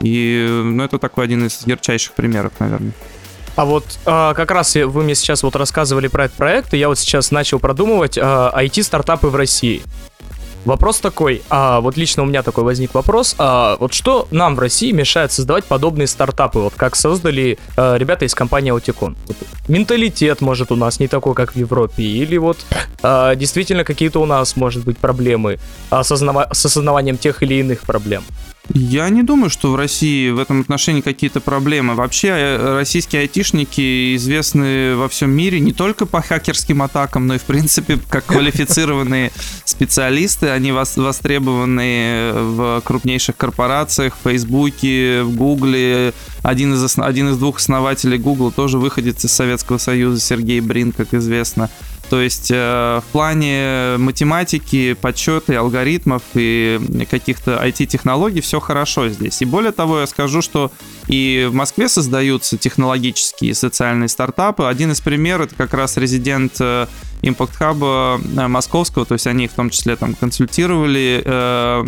И 0.00 0.46
ну, 0.50 0.84
это 0.84 0.98
такой 0.98 1.24
один 1.24 1.46
из 1.46 1.66
ярчайших 1.66 2.12
примеров, 2.12 2.52
наверное. 2.58 2.92
А 3.56 3.64
вот 3.64 3.84
а, 4.04 4.34
как 4.34 4.50
раз 4.50 4.74
вы 4.74 5.02
мне 5.02 5.14
сейчас 5.14 5.42
вот 5.42 5.56
рассказывали 5.56 6.08
про 6.08 6.26
этот 6.26 6.36
проект, 6.36 6.74
и 6.74 6.78
я 6.78 6.88
вот 6.88 6.98
сейчас 6.98 7.30
начал 7.30 7.58
продумывать 7.58 8.18
а, 8.20 8.52
IT-стартапы 8.54 9.28
в 9.28 9.34
России. 9.34 9.82
Вопрос 10.66 10.98
такой, 10.98 11.42
а, 11.48 11.80
вот 11.80 11.96
лично 11.96 12.24
у 12.24 12.26
меня 12.26 12.42
такой 12.42 12.64
возник 12.64 12.92
вопрос, 12.92 13.36
а, 13.38 13.76
вот 13.78 13.94
что 13.94 14.26
нам 14.32 14.56
в 14.56 14.58
России 14.58 14.90
мешает 14.90 15.30
создавать 15.30 15.64
подобные 15.64 16.08
стартапы, 16.08 16.58
вот 16.58 16.74
как 16.76 16.96
создали 16.96 17.58
а, 17.76 17.94
ребята 17.94 18.24
из 18.24 18.34
компании? 18.34 18.72
Вот 18.72 18.84
менталитет, 19.68 20.40
может, 20.40 20.72
у 20.72 20.76
нас 20.76 20.98
не 20.98 21.06
такой, 21.06 21.34
как 21.34 21.52
в 21.52 21.56
Европе, 21.56 22.02
или 22.02 22.36
вот 22.36 22.58
а, 23.02 23.36
действительно 23.36 23.84
какие-то 23.84 24.20
у 24.20 24.26
нас, 24.26 24.56
может 24.56 24.84
быть, 24.84 24.98
проблемы 24.98 25.60
осознава- 25.90 26.52
с 26.52 26.66
осознаванием 26.66 27.16
тех 27.16 27.44
или 27.44 27.54
иных 27.54 27.82
проблем? 27.82 28.24
Я 28.74 29.08
не 29.10 29.22
думаю, 29.22 29.48
что 29.48 29.70
в 29.70 29.76
России 29.76 30.30
в 30.30 30.38
этом 30.38 30.60
отношении 30.60 31.00
какие-то 31.00 31.40
проблемы. 31.40 31.94
Вообще, 31.94 32.28
э, 32.28 32.74
российские 32.78 33.22
айтишники 33.22 34.16
известны 34.16 34.96
во 34.96 35.08
всем 35.08 35.30
мире 35.30 35.60
не 35.60 35.72
только 35.72 36.04
по 36.04 36.20
хакерским 36.20 36.82
атакам, 36.82 37.26
но 37.26 37.36
и, 37.36 37.38
в 37.38 37.42
принципе, 37.42 37.98
как 38.10 38.26
квалифицированные 38.26 39.30
специалисты. 39.64 40.48
Они 40.48 40.70
вос- 40.70 41.00
востребованы 41.00 42.32
в 42.32 42.82
крупнейших 42.84 43.36
корпорациях, 43.36 44.16
в 44.16 44.28
Фейсбуке, 44.28 45.22
в 45.22 45.34
Гугле. 45.36 46.12
Один 46.42 46.74
из, 46.74 46.98
один 46.98 47.30
из 47.30 47.38
двух 47.38 47.58
основателей 47.58 48.18
Google 48.18 48.50
тоже 48.50 48.78
выходит 48.78 49.22
из 49.24 49.32
Советского 49.32 49.78
Союза, 49.78 50.20
Сергей 50.20 50.60
Брин, 50.60 50.92
как 50.92 51.14
известно. 51.14 51.70
То 52.08 52.20
есть 52.20 52.50
э, 52.52 53.00
в 53.00 53.12
плане 53.12 53.96
математики, 53.98 54.94
подсчета 54.94 55.58
алгоритмов 55.58 56.22
и 56.34 56.80
каких-то 57.10 57.60
IT-технологий 57.64 58.40
все 58.40 58.60
хорошо 58.60 59.08
здесь. 59.08 59.42
И 59.42 59.44
более 59.44 59.72
того, 59.72 60.00
я 60.00 60.06
скажу, 60.06 60.40
что 60.40 60.70
и 61.08 61.48
в 61.50 61.54
Москве 61.54 61.88
создаются 61.88 62.56
технологические 62.56 63.50
и 63.50 63.54
социальные 63.54 64.08
стартапы. 64.08 64.64
Один 64.64 64.92
из 64.92 65.00
примеров 65.00 65.46
это 65.46 65.56
как 65.56 65.74
раз 65.74 65.96
резидент 65.96 66.56
э, 66.60 66.86
Impact 67.22 67.58
Hub 67.60 68.20
э, 68.36 68.46
московского, 68.48 69.04
то 69.04 69.14
есть 69.14 69.26
они 69.26 69.46
их 69.46 69.50
в 69.50 69.54
том 69.54 69.70
числе 69.70 69.96
там 69.96 70.14
консультировали, 70.14 71.22
э, 71.24 71.84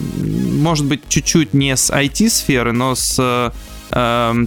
может 0.60 0.86
быть, 0.86 1.02
чуть-чуть 1.08 1.54
не 1.54 1.76
с 1.76 1.90
IT-сферы, 1.90 2.72
но 2.72 2.94
с 2.94 3.16
э, 3.18 3.50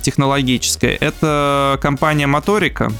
технологической. 0.03 0.91
Это 0.95 1.79
компания 1.81 2.27
Моторика. 2.27 2.91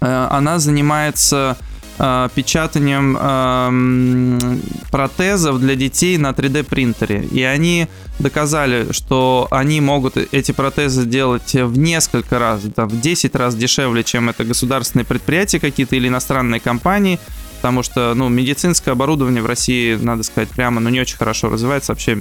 Э, 0.00 0.28
Она 0.30 0.58
занимается 0.58 1.56
э, 1.98 2.28
печатанием 2.34 3.16
эм, 3.16 4.62
протезов 4.90 5.60
для 5.60 5.74
детей 5.74 6.16
на 6.18 6.30
3D 6.30 6.64
принтере. 6.64 7.24
И 7.24 7.42
они 7.42 7.88
доказали, 8.18 8.92
что 8.92 9.48
они 9.50 9.80
могут 9.80 10.16
эти 10.16 10.52
протезы 10.52 11.06
делать 11.06 11.54
в 11.54 11.78
несколько 11.78 12.38
раз, 12.38 12.62
там, 12.74 12.88
в 12.88 13.00
10 13.00 13.34
раз 13.34 13.54
дешевле, 13.54 14.04
чем 14.04 14.28
это 14.28 14.44
государственные 14.44 15.04
предприятия 15.04 15.60
какие-то 15.60 15.96
или 15.96 16.08
иностранные 16.08 16.60
компании. 16.60 17.18
Потому 17.56 17.82
что, 17.82 18.14
ну, 18.14 18.28
медицинское 18.28 18.92
оборудование 18.92 19.42
в 19.42 19.46
России, 19.46 19.96
надо 19.96 20.22
сказать 20.22 20.48
прямо, 20.48 20.80
ну, 20.80 20.90
не 20.90 21.00
очень 21.00 21.16
хорошо 21.16 21.48
развивается 21.48 21.92
вообще 21.92 22.16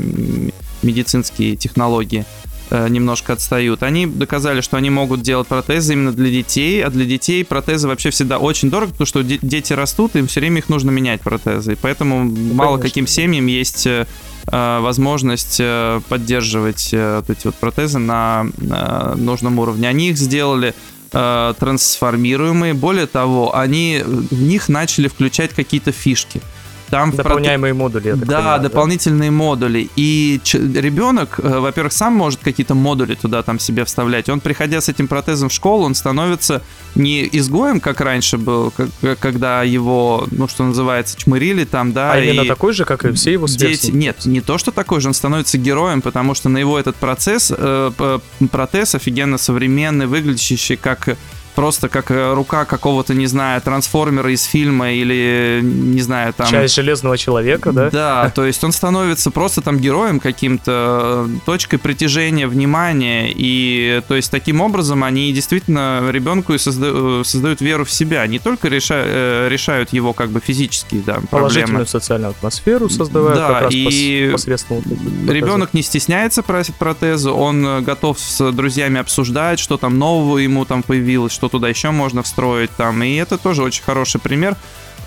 медицинские 0.82 1.56
технологии. 1.56 2.26
Э, 2.70 2.88
немножко 2.90 3.34
отстают. 3.34 3.84
Они 3.84 4.06
доказали, 4.06 4.62
что 4.62 4.78
они 4.78 4.90
могут 4.90 5.22
делать 5.22 5.48
протезы 5.48 5.94
именно 5.94 6.12
для 6.12 6.30
детей, 6.30 6.84
а 6.84 6.90
для 6.90 7.06
детей 7.06 7.44
протезы 7.46 7.88
вообще 7.88 8.10
всегда 8.10 8.38
очень 8.38 8.70
дорого, 8.70 8.92
потому 8.92 9.08
что 9.08 9.24
де- 9.24 9.40
дети 9.42 9.74
растут, 9.74 10.16
им 10.16 10.28
все 10.28 10.40
время 10.40 10.60
их 10.60 10.70
нужно 10.70 10.92
менять 10.92 11.22
протезы. 11.22 11.74
И 11.74 11.76
поэтому 11.76 12.24
ну, 12.24 12.54
мало 12.54 12.78
конечно. 12.78 12.90
каким 12.90 13.08
семьям 13.08 13.46
есть 13.48 13.88
э, 13.88 14.06
э, 14.48 14.80
возможность 14.80 15.58
э, 15.60 16.02
поддерживать 16.10 16.90
э, 16.94 17.18
вот 17.18 17.30
эти 17.30 17.48
вот 17.48 17.56
протезы 17.56 18.00
на 18.00 18.48
э, 18.58 19.14
нужном 19.16 19.60
уровне. 19.60 19.88
Они 19.88 20.10
их 20.10 20.18
сделали 20.18 20.74
э, 21.12 21.54
трансформируемые. 21.60 22.74
Более 22.74 23.08
того, 23.08 23.56
они 23.56 24.02
в 24.06 24.42
них 24.42 24.70
начали 24.70 25.08
включать 25.08 25.52
какие-то 25.52 25.92
фишки. 25.92 26.42
Там 26.90 27.12
Дополняемые 27.12 27.74
проте... 27.74 27.84
модули. 27.84 28.12
Да, 28.14 28.38
понимаю, 28.38 28.62
дополнительные 28.62 29.30
да? 29.30 29.36
модули. 29.36 29.90
И 29.96 30.40
ч... 30.44 30.58
ребенок, 30.58 31.40
э, 31.40 31.60
во-первых, 31.60 31.92
сам 31.92 32.14
может 32.14 32.40
какие-то 32.42 32.76
модули 32.76 33.16
туда 33.16 33.44
там 33.44 33.60
себе 33.60 33.84
вставлять. 33.84 34.30
Он, 34.30 34.40
приходя 34.40 34.80
с 34.80 34.88
этим 34.88 35.08
протезом 35.08 35.50
в 35.50 35.54
школу, 35.54 35.84
он 35.86 35.96
становится 35.96 36.62
не 36.96 37.28
изгоем, 37.32 37.82
как 37.82 38.00
раньше 38.00 38.38
был, 38.38 38.72
как, 38.72 39.20
когда 39.20 39.64
его, 39.64 40.28
ну, 40.32 40.48
что 40.48 40.64
называется, 40.64 41.18
чмырили 41.18 41.66
там, 41.66 41.92
да. 41.92 42.14
А 42.14 42.20
и 42.20 42.30
именно 42.30 42.46
такой 42.46 42.74
же, 42.74 42.86
как 42.86 43.04
и 43.04 43.12
все 43.12 43.34
его? 43.34 43.48
Дети... 43.48 43.92
Нет, 43.92 44.26
не 44.26 44.40
то, 44.40 44.58
что 44.58 44.72
такой 44.72 45.02
же, 45.02 45.10
он 45.10 45.14
становится 45.14 45.58
героем, 45.58 46.02
потому 46.02 46.36
что 46.36 46.48
на 46.48 46.58
его 46.58 46.80
этот 46.80 46.96
процесс, 46.96 47.52
э, 47.56 48.20
протез 48.52 48.96
офигенно 48.96 49.38
современный, 49.38 50.06
выглядящий 50.06 50.78
как 50.78 51.18
просто 51.58 51.90
как 51.90 52.12
э, 52.12 52.36
рука 52.36 52.66
какого-то, 52.66 53.16
не 53.16 53.26
знаю, 53.26 53.60
трансформера 53.64 54.32
из 54.32 54.44
фильма 54.44 54.92
или, 54.92 55.60
не 55.64 56.02
знаю, 56.02 56.32
там... 56.32 56.46
Часть 56.46 56.76
Железного 56.76 57.18
Человека, 57.18 57.72
да? 57.72 57.90
Да, 57.90 58.30
то 58.36 58.46
есть 58.46 58.64
он 58.64 58.72
становится 58.72 59.32
просто 59.32 59.62
там 59.62 59.80
героем 59.80 60.20
каким-то, 60.20 61.26
э, 61.28 61.40
точкой 61.48 61.78
притяжения 61.78 62.48
внимания, 62.48 63.34
и 63.36 64.04
то 64.08 64.16
есть 64.16 64.30
таким 64.30 64.62
образом 64.62 65.04
они 65.04 65.34
действительно 65.34 66.08
ребенку 66.12 66.54
и 66.54 66.58
созда- 66.58 67.22
э, 67.22 67.24
создают 67.24 67.60
веру 67.60 67.86
в 67.86 67.92
себя, 67.92 68.28
не 68.28 68.38
только 68.38 68.68
реша- 68.68 69.50
решают 69.50 69.92
его 69.94 70.14
как 70.14 70.30
бы 70.30 70.40
физические, 70.40 71.02
да, 71.02 71.22
Положительную 71.32 71.88
социальную 71.88 72.32
атмосферу 72.32 72.88
создавают 72.88 73.36
да, 73.36 73.48
как 73.48 73.62
раз 73.64 73.74
и 73.74 74.30
посредством 74.32 74.84
ребенок 75.28 75.74
не 75.74 75.82
стесняется 75.82 76.44
просить 76.44 76.76
протезы, 76.76 77.32
он 77.32 77.84
готов 77.84 78.20
с 78.20 78.52
друзьями 78.52 79.00
обсуждать, 79.00 79.58
что 79.58 79.78
там 79.78 79.98
нового 79.98 80.38
ему 80.38 80.64
там 80.64 80.84
появилось, 80.84 81.34
что 81.34 81.47
что 81.48 81.58
туда 81.58 81.70
еще 81.70 81.92
можно 81.92 82.24
встроить 82.24 82.72
там. 82.76 83.02
И 83.04 83.16
это 83.16 83.38
тоже 83.38 83.64
очень 83.64 83.84
хороший 83.84 84.20
пример. 84.20 84.56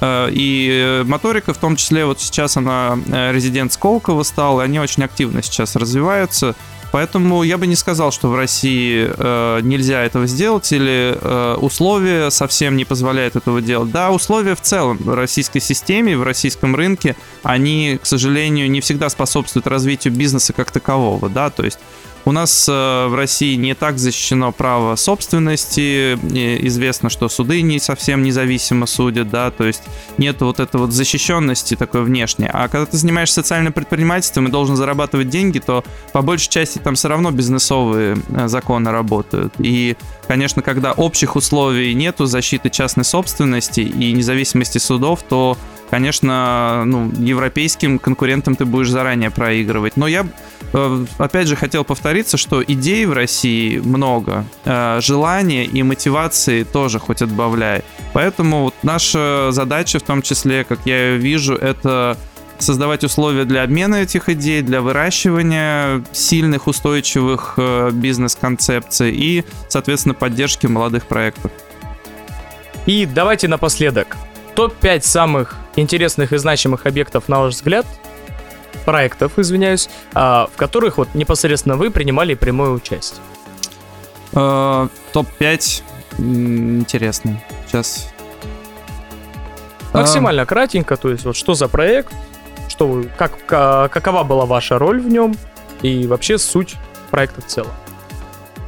Э, 0.00 0.29
и 0.31 1.03
моторика, 1.05 1.53
в 1.53 1.59
том 1.59 1.76
числе, 1.76 2.07
вот 2.07 2.20
сейчас 2.20 2.57
она 2.57 2.98
э, 3.07 3.33
резидент 3.33 3.72
Сколково 3.72 4.22
стала, 4.22 4.62
и 4.62 4.64
они 4.64 4.81
очень 4.81 5.05
активно 5.05 5.42
сейчас 5.42 5.76
развиваются. 5.76 6.55
Поэтому 6.92 7.44
я 7.44 7.57
бы 7.57 7.68
не 7.68 7.76
сказал, 7.76 8.11
что 8.11 8.29
в 8.29 8.35
России 8.35 9.09
э, 9.09 9.61
нельзя 9.62 10.03
этого 10.03 10.26
сделать 10.26 10.72
или 10.72 11.16
э, 11.20 11.57
условия 11.61 12.31
совсем 12.31 12.76
не 12.76 12.85
позволяют 12.85 13.37
этого 13.37 13.61
делать. 13.61 13.92
Да, 13.92 14.11
условия 14.11 14.57
в 14.57 14.61
целом 14.61 14.96
в 14.96 15.14
российской 15.14 15.61
системе, 15.61 16.16
в 16.16 16.24
российском 16.24 16.74
рынке, 16.74 17.14
они, 17.44 17.98
к 18.03 18.07
сожалению, 18.07 18.68
не 18.70 18.81
всегда 18.81 19.09
способствуют 19.09 19.68
развитию 19.68 20.12
бизнеса 20.12 20.53
как 20.53 20.72
такового, 20.72 21.29
да, 21.29 21.50
то 21.50 21.64
есть 21.64 21.79
у 22.25 22.33
нас 22.33 22.69
э, 22.69 23.07
в 23.07 23.15
России 23.15 23.55
не 23.55 23.75
так 23.75 23.99
защищено 23.99 24.53
право 24.53 24.97
собственности. 24.97 26.15
Известно, 26.67 27.11
что 27.11 27.29
суды 27.29 27.63
не 27.63 27.79
совсем 27.79 28.23
независимо 28.23 28.87
судят, 28.87 29.31
да, 29.31 29.51
то 29.51 29.65
есть 29.65 29.83
нет 30.19 30.41
вот 30.41 30.61
этой 30.61 30.81
вот 30.81 30.93
защищенности 30.93 31.77
такой 31.77 32.03
внешней. 32.03 32.49
А 32.53 32.69
когда 32.69 32.87
ты 32.87 32.97
занимаешься 32.97 33.37
социальным 33.37 33.73
предпринимательством 33.73 34.49
и 34.49 34.51
должен 34.51 34.77
зарабатывать 34.77 35.29
деньги, 35.29 35.59
то 35.59 35.85
по 36.13 36.23
большей 36.23 36.51
части 36.51 36.79
там 36.79 36.95
все 36.95 37.09
равно 37.09 37.31
бизнесовые 37.31 38.17
э, 38.29 38.49
законы 38.49 38.91
работают. 38.91 39.55
И, 39.59 39.97
конечно, 40.29 40.63
когда 40.63 40.93
общих 40.93 41.37
условий 41.37 41.95
нету 41.95 42.27
защиты 42.27 42.71
частной 42.71 43.05
собственности 43.05 43.81
и 43.81 44.13
независимости 44.13 44.79
судов, 44.79 45.23
то 45.23 45.57
конечно, 45.90 46.85
ну, 46.87 47.11
европейским 47.18 47.98
конкурентам 47.98 48.55
ты 48.55 48.64
будешь 48.64 48.90
заранее 48.90 49.31
проигрывать. 49.31 49.96
Но 49.96 50.07
я, 50.07 50.26
э, 50.72 51.05
опять 51.18 51.48
же, 51.48 51.57
хотел 51.57 51.85
повториться, 51.85 52.37
что 52.37 52.62
идей 52.62 53.05
в 53.07 53.12
России 53.12 53.79
много, 53.79 54.44
э, 54.64 55.00
желания 55.03 55.64
и 55.64 55.83
мотивации 55.83 56.64
тоже 56.64 56.98
хоть 56.98 57.22
отбавляй. 57.22 57.83
Поэтому 58.12 58.72
наша 58.83 59.48
задача, 59.50 59.98
в 59.98 60.03
том 60.03 60.22
числе, 60.22 60.64
как 60.64 60.81
я 60.85 61.11
ее 61.11 61.18
вижу, 61.18 61.55
это 61.55 62.16
создавать 62.59 63.05
условия 63.05 63.44
для 63.44 63.62
обмена 63.62 63.96
этих 63.96 64.29
идей, 64.29 64.62
для 64.62 64.81
выращивания 64.81 66.05
сильных, 66.12 66.66
устойчивых 66.66 67.55
э, 67.57 67.90
бизнес-концепций 67.92 69.12
и, 69.12 69.44
соответственно, 69.68 70.14
поддержки 70.14 70.66
молодых 70.66 71.07
проектов. 71.07 71.50
И 72.87 73.07
давайте 73.07 73.48
напоследок. 73.48 74.16
Топ-5 74.55 75.03
самых 75.03 75.57
интересных 75.77 76.33
и 76.33 76.37
значимых 76.37 76.87
объектов, 76.87 77.29
на 77.29 77.41
ваш 77.41 77.55
взгляд, 77.55 77.87
проектов, 78.85 79.39
извиняюсь, 79.39 79.89
а, 80.15 80.49
в 80.53 80.57
которых 80.57 80.99
вот 80.99 81.15
непосредственно 81.15 81.77
вы 81.77 81.91
принимали 81.91 82.35
прямое 82.35 82.71
участие? 82.71 83.21
Э, 84.33 84.89
топ-5 85.13 85.83
интересно. 86.19 87.41
Сейчас. 87.67 88.13
Максимально 89.93 90.47
кратенько, 90.47 90.97
то 90.97 91.11
есть 91.11 91.25
вот 91.25 91.37
что 91.37 91.55
за 91.55 91.69
проект, 91.69 92.13
что 92.69 93.05
как, 93.17 93.33
какова 93.47 94.23
была 94.23 94.47
ваша 94.47 94.79
роль 94.79 95.01
в 95.01 95.09
нем 95.09 95.37
и 95.83 96.07
вообще 96.07 96.39
суть 96.39 96.77
проекта 97.11 97.41
в 97.41 97.47
целом. 97.47 97.73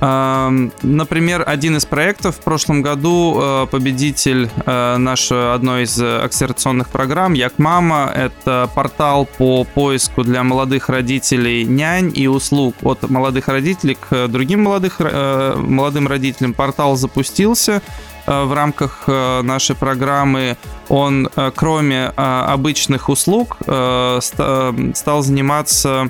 Например, 0.02 1.44
один 1.46 1.76
из 1.76 1.86
проектов 1.86 2.34
в 2.34 2.40
прошлом 2.40 2.82
году 2.82 3.38
э, 3.40 3.66
победитель 3.70 4.50
э, 4.66 4.96
нашей 4.96 5.54
одной 5.54 5.84
из 5.84 5.96
акселерационных 6.02 6.88
программ 6.88 7.34
Як 7.34 7.60
Мама. 7.60 8.10
Это 8.12 8.68
портал 8.74 9.26
по 9.26 9.62
поиску 9.62 10.24
для 10.24 10.42
молодых 10.42 10.88
родителей 10.88 11.62
нянь 11.62 12.10
и 12.16 12.26
услуг 12.26 12.74
от 12.82 13.08
молодых 13.08 13.46
родителей 13.46 13.96
к 13.96 14.26
другим 14.26 14.64
молодых, 14.64 14.96
э, 14.98 15.54
молодым 15.56 16.08
родителям. 16.08 16.52
Портал 16.52 16.96
запустился 16.96 17.80
в 18.26 18.52
рамках 18.54 19.08
нашей 19.08 19.74
программы 19.74 20.56
он, 20.88 21.28
кроме 21.56 22.06
обычных 22.06 23.08
услуг, 23.08 23.56
стал 23.60 25.22
заниматься 25.22 26.08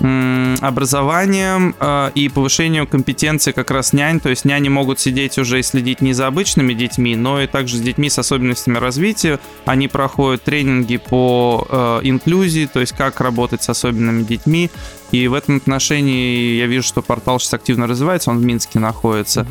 образованием 0.00 1.74
э, 1.78 2.10
и 2.14 2.28
повышением 2.28 2.86
компетенции 2.86 3.52
как 3.52 3.70
раз 3.70 3.92
нянь. 3.92 4.20
То 4.20 4.28
есть 4.28 4.44
няни 4.44 4.68
могут 4.68 5.00
сидеть 5.00 5.38
уже 5.38 5.58
и 5.58 5.62
следить 5.62 6.00
не 6.00 6.12
за 6.12 6.26
обычными 6.26 6.72
детьми, 6.72 7.16
но 7.16 7.40
и 7.40 7.46
также 7.46 7.76
с 7.76 7.80
детьми 7.80 8.08
с 8.08 8.18
особенностями 8.18 8.78
развития. 8.78 9.40
Они 9.64 9.88
проходят 9.88 10.42
тренинги 10.42 10.96
по 10.98 11.66
э, 11.68 12.00
инклюзии, 12.04 12.68
то 12.72 12.80
есть 12.80 12.92
как 12.92 13.20
работать 13.20 13.62
с 13.62 13.68
особенными 13.68 14.22
детьми. 14.22 14.70
И 15.10 15.26
в 15.26 15.34
этом 15.34 15.56
отношении 15.56 16.56
я 16.56 16.66
вижу, 16.66 16.86
что 16.86 17.02
портал 17.02 17.40
сейчас 17.40 17.54
активно 17.54 17.86
развивается, 17.86 18.30
он 18.30 18.38
в 18.38 18.44
Минске 18.44 18.78
находится. 18.78 19.46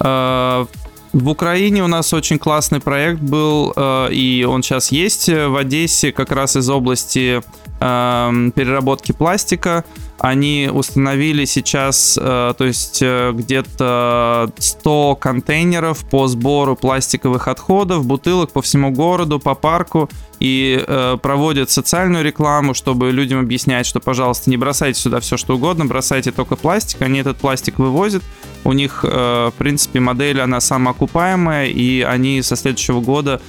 Э, 0.00 0.66
в 1.12 1.28
Украине 1.28 1.82
у 1.82 1.86
нас 1.88 2.12
очень 2.12 2.38
классный 2.38 2.80
проект 2.80 3.20
был, 3.20 3.72
э, 3.74 4.12
и 4.12 4.44
он 4.44 4.62
сейчас 4.62 4.92
есть 4.92 5.28
в 5.28 5.56
Одессе, 5.58 6.12
как 6.12 6.30
раз 6.32 6.56
из 6.56 6.68
области 6.68 7.42
э, 7.80 8.50
переработки 8.54 9.12
пластика. 9.12 9.84
Они 10.18 10.68
установили 10.72 11.44
сейчас, 11.44 12.18
э, 12.20 12.54
то 12.58 12.64
есть 12.64 12.98
э, 13.02 13.30
где-то 13.32 14.50
100 14.58 15.16
контейнеров 15.16 16.04
по 16.08 16.26
сбору 16.26 16.74
пластиковых 16.74 17.46
отходов, 17.46 18.04
бутылок 18.04 18.50
по 18.50 18.60
всему 18.60 18.90
городу, 18.90 19.38
по 19.38 19.54
парку 19.54 20.10
и 20.40 20.84
э, 20.86 21.18
проводят 21.20 21.70
социальную 21.70 22.24
рекламу, 22.24 22.74
чтобы 22.74 23.10
людям 23.10 23.40
объяснять, 23.40 23.86
что, 23.86 24.00
пожалуйста, 24.00 24.50
не 24.50 24.56
бросайте 24.56 24.98
сюда 25.00 25.20
все, 25.20 25.36
что 25.36 25.54
угодно, 25.54 25.86
бросайте 25.86 26.32
только 26.32 26.56
пластик. 26.56 27.02
Они 27.02 27.20
этот 27.20 27.38
пластик 27.38 27.78
вывозят. 27.78 28.22
У 28.64 28.72
них, 28.72 29.04
э, 29.04 29.50
в 29.52 29.54
принципе, 29.56 30.00
модель, 30.00 30.40
она 30.40 30.60
самоокупаемая, 30.60 31.66
и 31.66 32.02
они 32.02 32.42
со 32.42 32.56
следующего 32.56 33.00
года 33.00 33.40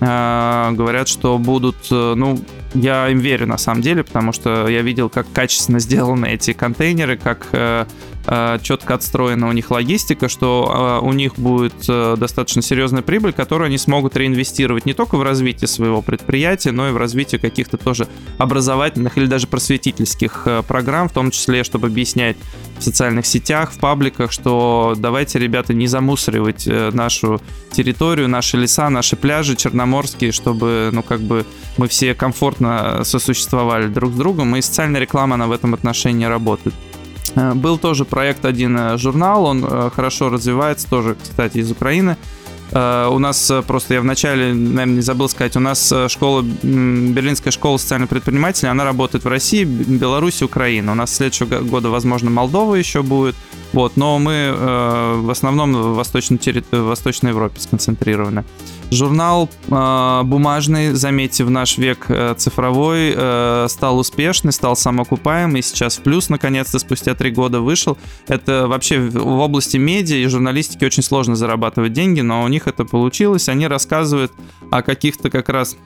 э, 0.00 0.70
говорят, 0.72 1.08
что 1.08 1.38
будут, 1.38 1.76
э, 1.90 2.14
ну, 2.16 2.38
я 2.74 3.08
им 3.08 3.18
верю 3.18 3.46
на 3.46 3.58
самом 3.58 3.82
деле, 3.82 4.04
потому 4.04 4.32
что 4.32 4.68
я 4.68 4.82
видел, 4.82 5.08
как 5.08 5.26
качественно 5.32 5.78
сделаны 5.80 6.26
эти 6.26 6.52
контейнеры, 6.52 7.16
как 7.16 7.46
э, 7.52 7.86
четко 8.62 8.94
отстроена 8.94 9.48
у 9.48 9.52
них 9.52 9.70
логистика, 9.70 10.28
что 10.28 11.00
э, 11.00 11.06
у 11.06 11.12
них 11.12 11.36
будет 11.36 11.88
э, 11.88 12.16
достаточно 12.18 12.60
серьезная 12.60 13.02
прибыль, 13.02 13.32
которую 13.32 13.66
они 13.66 13.78
смогут 13.78 14.16
реинвестировать 14.16 14.84
не 14.84 14.92
только 14.92 15.16
в 15.16 15.22
развитие 15.22 15.68
своего 15.68 16.02
предприятия, 16.02 16.70
но 16.70 16.88
и 16.88 16.92
в 16.92 16.96
развитие 16.98 17.40
каких-то 17.40 17.78
тоже 17.78 18.06
образовательных 18.36 19.16
или 19.16 19.26
даже 19.26 19.46
просветительских 19.46 20.42
э, 20.44 20.62
программ, 20.66 21.08
в 21.08 21.12
том 21.12 21.30
числе, 21.30 21.64
чтобы 21.64 21.86
объяснять 21.86 22.36
в 22.78 22.82
социальных 22.82 23.24
сетях, 23.24 23.72
в 23.72 23.78
пабликах, 23.78 24.30
что 24.30 24.94
давайте, 24.98 25.38
ребята, 25.38 25.72
не 25.72 25.86
замусоривать 25.86 26.66
э, 26.66 26.90
нашу 26.92 27.40
территорию, 27.72 28.28
наши 28.28 28.56
леса, 28.56 28.90
наши 28.90 29.16
пляжи 29.16 29.56
черноморские, 29.56 30.32
чтобы, 30.32 30.90
ну, 30.92 31.02
как 31.02 31.20
бы 31.20 31.46
мы 31.78 31.88
все 31.88 32.14
комфортно 32.14 33.04
сосуществовали 33.04 33.88
друг 33.88 34.12
с 34.12 34.16
другом, 34.16 34.54
и 34.56 34.62
социальная 34.62 35.00
реклама, 35.00 35.34
она 35.34 35.46
в 35.46 35.52
этом 35.52 35.74
отношении 35.74 36.26
работает. 36.26 36.74
Э, 37.36 37.54
был 37.54 37.78
тоже 37.78 38.04
проект 38.04 38.44
один 38.44 38.76
э, 38.76 38.98
журнал, 38.98 39.44
он 39.44 39.64
э, 39.64 39.90
хорошо 39.94 40.28
развивается, 40.28 40.88
тоже, 40.88 41.16
кстати, 41.20 41.58
из 41.58 41.70
Украины. 41.70 42.16
У 42.70 43.18
нас 43.18 43.50
просто, 43.66 43.94
я 43.94 44.02
вначале, 44.02 44.52
наверное, 44.52 44.96
не 44.96 45.00
забыл 45.00 45.30
сказать, 45.30 45.56
у 45.56 45.60
нас 45.60 45.90
школа, 46.08 46.42
Берлинская 46.42 47.50
школа 47.50 47.78
социальных 47.78 48.10
предпринимателей, 48.10 48.68
она 48.68 48.84
работает 48.84 49.24
в 49.24 49.28
России, 49.28 49.64
Беларуси, 49.64 50.44
Украина. 50.44 50.92
У 50.92 50.94
нас 50.94 51.16
следующего 51.16 51.60
года, 51.60 51.88
возможно, 51.88 52.28
Молдова 52.28 52.74
еще 52.74 53.02
будет. 53.02 53.36
Вот, 53.72 53.96
но 53.96 54.18
мы 54.18 54.54
в 54.54 55.30
основном 55.30 55.72
в 55.72 55.94
Восточной, 55.94 56.38
в 56.70 56.82
Восточной 56.82 57.30
Европе 57.30 57.58
сконцентрированы. 57.58 58.44
Журнал 58.90 59.50
э, 59.68 60.22
бумажный, 60.24 60.92
заметьте, 60.94 61.44
в 61.44 61.50
наш 61.50 61.76
век 61.76 62.06
э, 62.08 62.34
цифровой 62.38 63.12
э, 63.14 63.66
стал 63.68 63.98
успешный, 63.98 64.50
стал 64.50 64.76
самоокупаемый, 64.76 65.62
сейчас 65.62 65.98
в 65.98 66.02
плюс, 66.02 66.30
наконец-то, 66.30 66.78
спустя 66.78 67.14
три 67.14 67.30
года 67.30 67.60
вышел. 67.60 67.98
Это 68.28 68.66
вообще 68.66 68.98
в, 68.98 69.12
в 69.12 69.38
области 69.40 69.76
медиа 69.76 70.16
и 70.16 70.26
журналистики 70.26 70.86
очень 70.86 71.02
сложно 71.02 71.36
зарабатывать 71.36 71.92
деньги, 71.92 72.22
но 72.22 72.42
у 72.42 72.48
них 72.48 72.66
это 72.66 72.86
получилось. 72.86 73.50
Они 73.50 73.66
рассказывают 73.66 74.32
о 74.70 74.80
каких-то 74.80 75.28
как 75.28 75.50
раз 75.50 75.76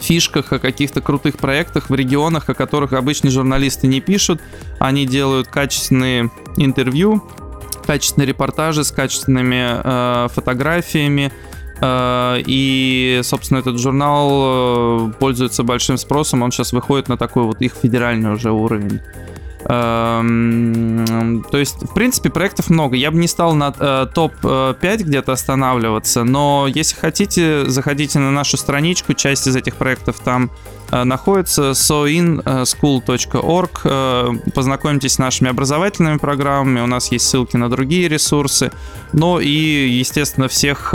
фишках, 0.00 0.52
о 0.52 0.58
каких-то 0.58 1.00
крутых 1.00 1.38
проектах 1.38 1.90
в 1.90 1.94
регионах, 1.94 2.48
о 2.48 2.54
которых 2.54 2.92
обычные 2.92 3.30
журналисты 3.30 3.86
не 3.86 4.00
пишут. 4.00 4.40
Они 4.80 5.06
делают 5.06 5.46
качественные 5.46 6.30
интервью, 6.56 7.22
качественные 7.86 8.26
репортажи 8.26 8.84
с 8.84 8.90
качественными 8.90 9.80
э, 9.84 10.28
фотографиями. 10.28 11.32
Э, 11.82 12.40
и, 12.46 13.20
собственно, 13.24 13.58
этот 13.58 13.78
журнал 13.78 15.08
э, 15.08 15.12
пользуется 15.18 15.64
большим 15.64 15.98
спросом. 15.98 16.42
Он 16.42 16.52
сейчас 16.52 16.72
выходит 16.72 17.08
на 17.08 17.16
такой 17.16 17.42
вот 17.42 17.60
их 17.60 17.74
федеральный 17.74 18.32
уже 18.32 18.52
уровень. 18.52 19.00
Эм, 19.64 21.44
то 21.50 21.58
есть, 21.58 21.82
в 21.82 21.92
принципе, 21.94 22.30
проектов 22.30 22.70
много. 22.70 22.96
Я 22.96 23.10
бы 23.10 23.18
не 23.18 23.28
стал 23.28 23.54
на 23.54 23.74
э, 23.78 24.06
топ-5 24.12 24.76
э, 24.82 24.96
где-то 24.98 25.32
останавливаться, 25.32 26.24
но 26.24 26.66
если 26.72 26.96
хотите, 26.96 27.68
заходите 27.68 28.18
на 28.18 28.30
нашу 28.30 28.56
страничку, 28.56 29.12
часть 29.14 29.46
из 29.46 29.54
этих 29.54 29.76
проектов 29.76 30.18
там 30.20 30.50
э, 30.90 31.04
находится, 31.04 31.72
soinschool.org. 31.72 34.52
Познакомьтесь 34.54 35.12
с 35.12 35.18
нашими 35.18 35.50
образовательными 35.50 36.16
программами, 36.18 36.80
у 36.80 36.86
нас 36.86 37.12
есть 37.12 37.28
ссылки 37.28 37.56
на 37.56 37.70
другие 37.70 38.08
ресурсы. 38.08 38.72
Ну 39.12 39.38
и, 39.38 39.48
естественно, 39.48 40.48
всех 40.48 40.94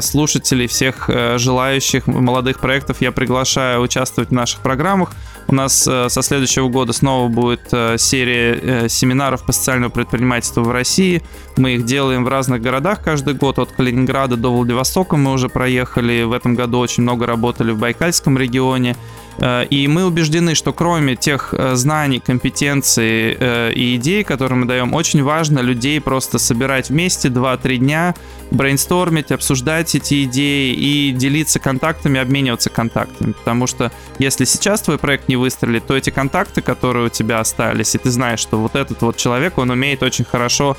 слушателей, 0.00 0.66
всех 0.66 1.10
желающих 1.36 2.06
молодых 2.06 2.60
проектов 2.60 3.00
я 3.00 3.12
приглашаю 3.12 3.82
участвовать 3.82 4.30
в 4.30 4.32
наших 4.32 4.60
программах. 4.60 5.10
У 5.50 5.54
нас 5.54 5.88
э, 5.88 6.10
со 6.10 6.20
следующего 6.20 6.68
года 6.68 6.92
снова 6.92 7.28
будет 7.28 7.72
э, 7.72 7.96
серия 7.96 8.52
э, 8.52 8.88
семинаров 8.90 9.46
по 9.46 9.52
социальному 9.52 9.90
предпринимательству 9.90 10.62
в 10.62 10.70
России. 10.70 11.22
Мы 11.56 11.76
их 11.76 11.86
делаем 11.86 12.24
в 12.24 12.28
разных 12.28 12.60
городах 12.60 13.02
каждый 13.02 13.32
год, 13.32 13.58
от 13.58 13.72
Калининграда 13.72 14.36
до 14.36 14.52
Владивостока 14.52 15.16
мы 15.16 15.32
уже 15.32 15.48
проехали. 15.48 16.22
В 16.24 16.32
этом 16.32 16.54
году 16.54 16.78
очень 16.78 17.02
много 17.02 17.24
работали 17.24 17.70
в 17.70 17.78
Байкальском 17.78 18.36
регионе. 18.36 18.94
Э, 19.38 19.64
и 19.64 19.86
мы 19.88 20.04
убеждены, 20.04 20.54
что 20.54 20.72
кроме 20.72 21.16
тех 21.16 21.54
э, 21.56 21.74
знаний, 21.74 22.20
компетенций 22.20 23.36
э, 23.38 23.72
и 23.72 23.96
идей, 23.96 24.24
которые 24.24 24.58
мы 24.58 24.66
даем, 24.66 24.94
очень 24.94 25.22
важно 25.22 25.60
людей 25.60 26.00
просто 26.00 26.38
собирать 26.38 26.90
вместе 26.90 27.28
2-3 27.28 27.76
дня, 27.76 28.14
брейнстормить, 28.50 29.30
обсуждать 29.30 29.94
эти 29.94 30.24
идеи 30.24 30.72
и 30.72 31.12
делиться 31.12 31.58
контактами, 31.58 32.18
обмениваться 32.20 32.70
контактами. 32.70 33.32
Потому 33.32 33.66
что 33.66 33.92
если 34.18 34.44
сейчас 34.44 34.82
твой 34.82 34.98
проект 34.98 35.28
не 35.28 35.36
выстрелит, 35.36 35.86
то 35.86 35.96
эти 35.96 36.10
контакты, 36.10 36.62
которые 36.62 37.06
у 37.06 37.10
тебя 37.10 37.40
остались, 37.40 37.94
и 37.94 37.98
ты 37.98 38.10
знаешь, 38.10 38.40
что 38.40 38.58
вот 38.58 38.74
этот 38.74 39.02
вот 39.02 39.16
человек, 39.16 39.58
он 39.58 39.70
умеет 39.70 40.02
очень 40.02 40.24
хорошо 40.24 40.76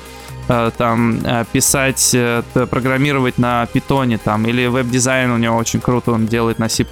там 0.78 1.20
писать, 1.52 2.16
программировать 2.52 3.38
на 3.38 3.66
питоне 3.66 4.18
там, 4.18 4.46
или 4.46 4.66
веб-дизайн 4.66 5.30
у 5.30 5.38
него 5.38 5.56
очень 5.56 5.80
круто, 5.80 6.10
он 6.10 6.26
делает 6.26 6.58
на 6.58 6.68
C++. 6.68 6.84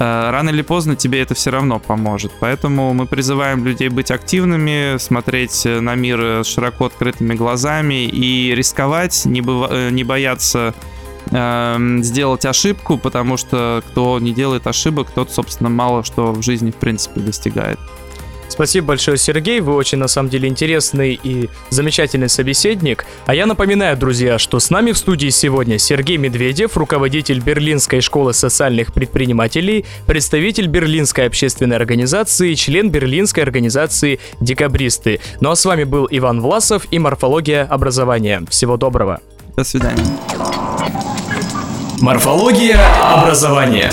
Э, 0.00 0.30
рано 0.30 0.48
или 0.48 0.62
поздно 0.62 0.96
тебе 0.96 1.20
это 1.20 1.34
все 1.34 1.50
равно 1.50 1.78
поможет. 1.78 2.32
Поэтому 2.40 2.94
мы 2.94 3.06
призываем 3.06 3.64
людей 3.64 3.90
быть 3.90 4.10
активными, 4.10 4.96
смотреть 4.96 5.66
э, 5.66 5.80
на 5.80 5.94
мир 5.94 6.20
э, 6.20 6.44
широко 6.44 6.86
открытыми 6.86 7.34
глазами 7.34 8.06
и 8.06 8.54
рисковать, 8.54 9.26
не, 9.26 9.42
быва- 9.42 9.90
не 9.90 10.02
бояться 10.02 10.74
э, 11.30 11.98
сделать 12.00 12.46
ошибку, 12.46 12.96
потому 12.96 13.36
что 13.36 13.82
кто 13.88 14.18
не 14.18 14.32
делает 14.32 14.66
ошибок, 14.66 15.10
тот, 15.10 15.30
собственно, 15.30 15.68
мало 15.68 16.02
что 16.02 16.32
в 16.32 16.42
жизни, 16.42 16.70
в 16.70 16.76
принципе, 16.76 17.20
достигает. 17.20 17.78
Спасибо 18.50 18.88
большое, 18.88 19.16
Сергей. 19.16 19.60
Вы 19.60 19.74
очень, 19.74 19.98
на 19.98 20.08
самом 20.08 20.28
деле, 20.28 20.48
интересный 20.48 21.18
и 21.22 21.48
замечательный 21.70 22.28
собеседник. 22.28 23.06
А 23.26 23.34
я 23.34 23.46
напоминаю, 23.46 23.96
друзья, 23.96 24.38
что 24.38 24.58
с 24.58 24.70
нами 24.70 24.92
в 24.92 24.98
студии 24.98 25.28
сегодня 25.28 25.78
Сергей 25.78 26.16
Медведев, 26.16 26.76
руководитель 26.76 27.40
Берлинской 27.40 28.00
школы 28.00 28.34
социальных 28.34 28.92
предпринимателей, 28.92 29.86
представитель 30.06 30.66
Берлинской 30.66 31.26
общественной 31.26 31.76
организации, 31.76 32.54
член 32.54 32.90
Берлинской 32.90 33.44
организации 33.44 34.20
«Декабристы». 34.40 35.20
Ну 35.40 35.50
а 35.50 35.56
с 35.56 35.64
вами 35.64 35.84
был 35.84 36.08
Иван 36.10 36.40
Власов 36.40 36.86
и 36.90 36.98
«Морфология 36.98 37.64
образования». 37.64 38.42
Всего 38.50 38.76
доброго. 38.76 39.20
До 39.56 39.64
свидания. 39.64 40.04
Морфология 42.00 42.80
образования. 43.12 43.90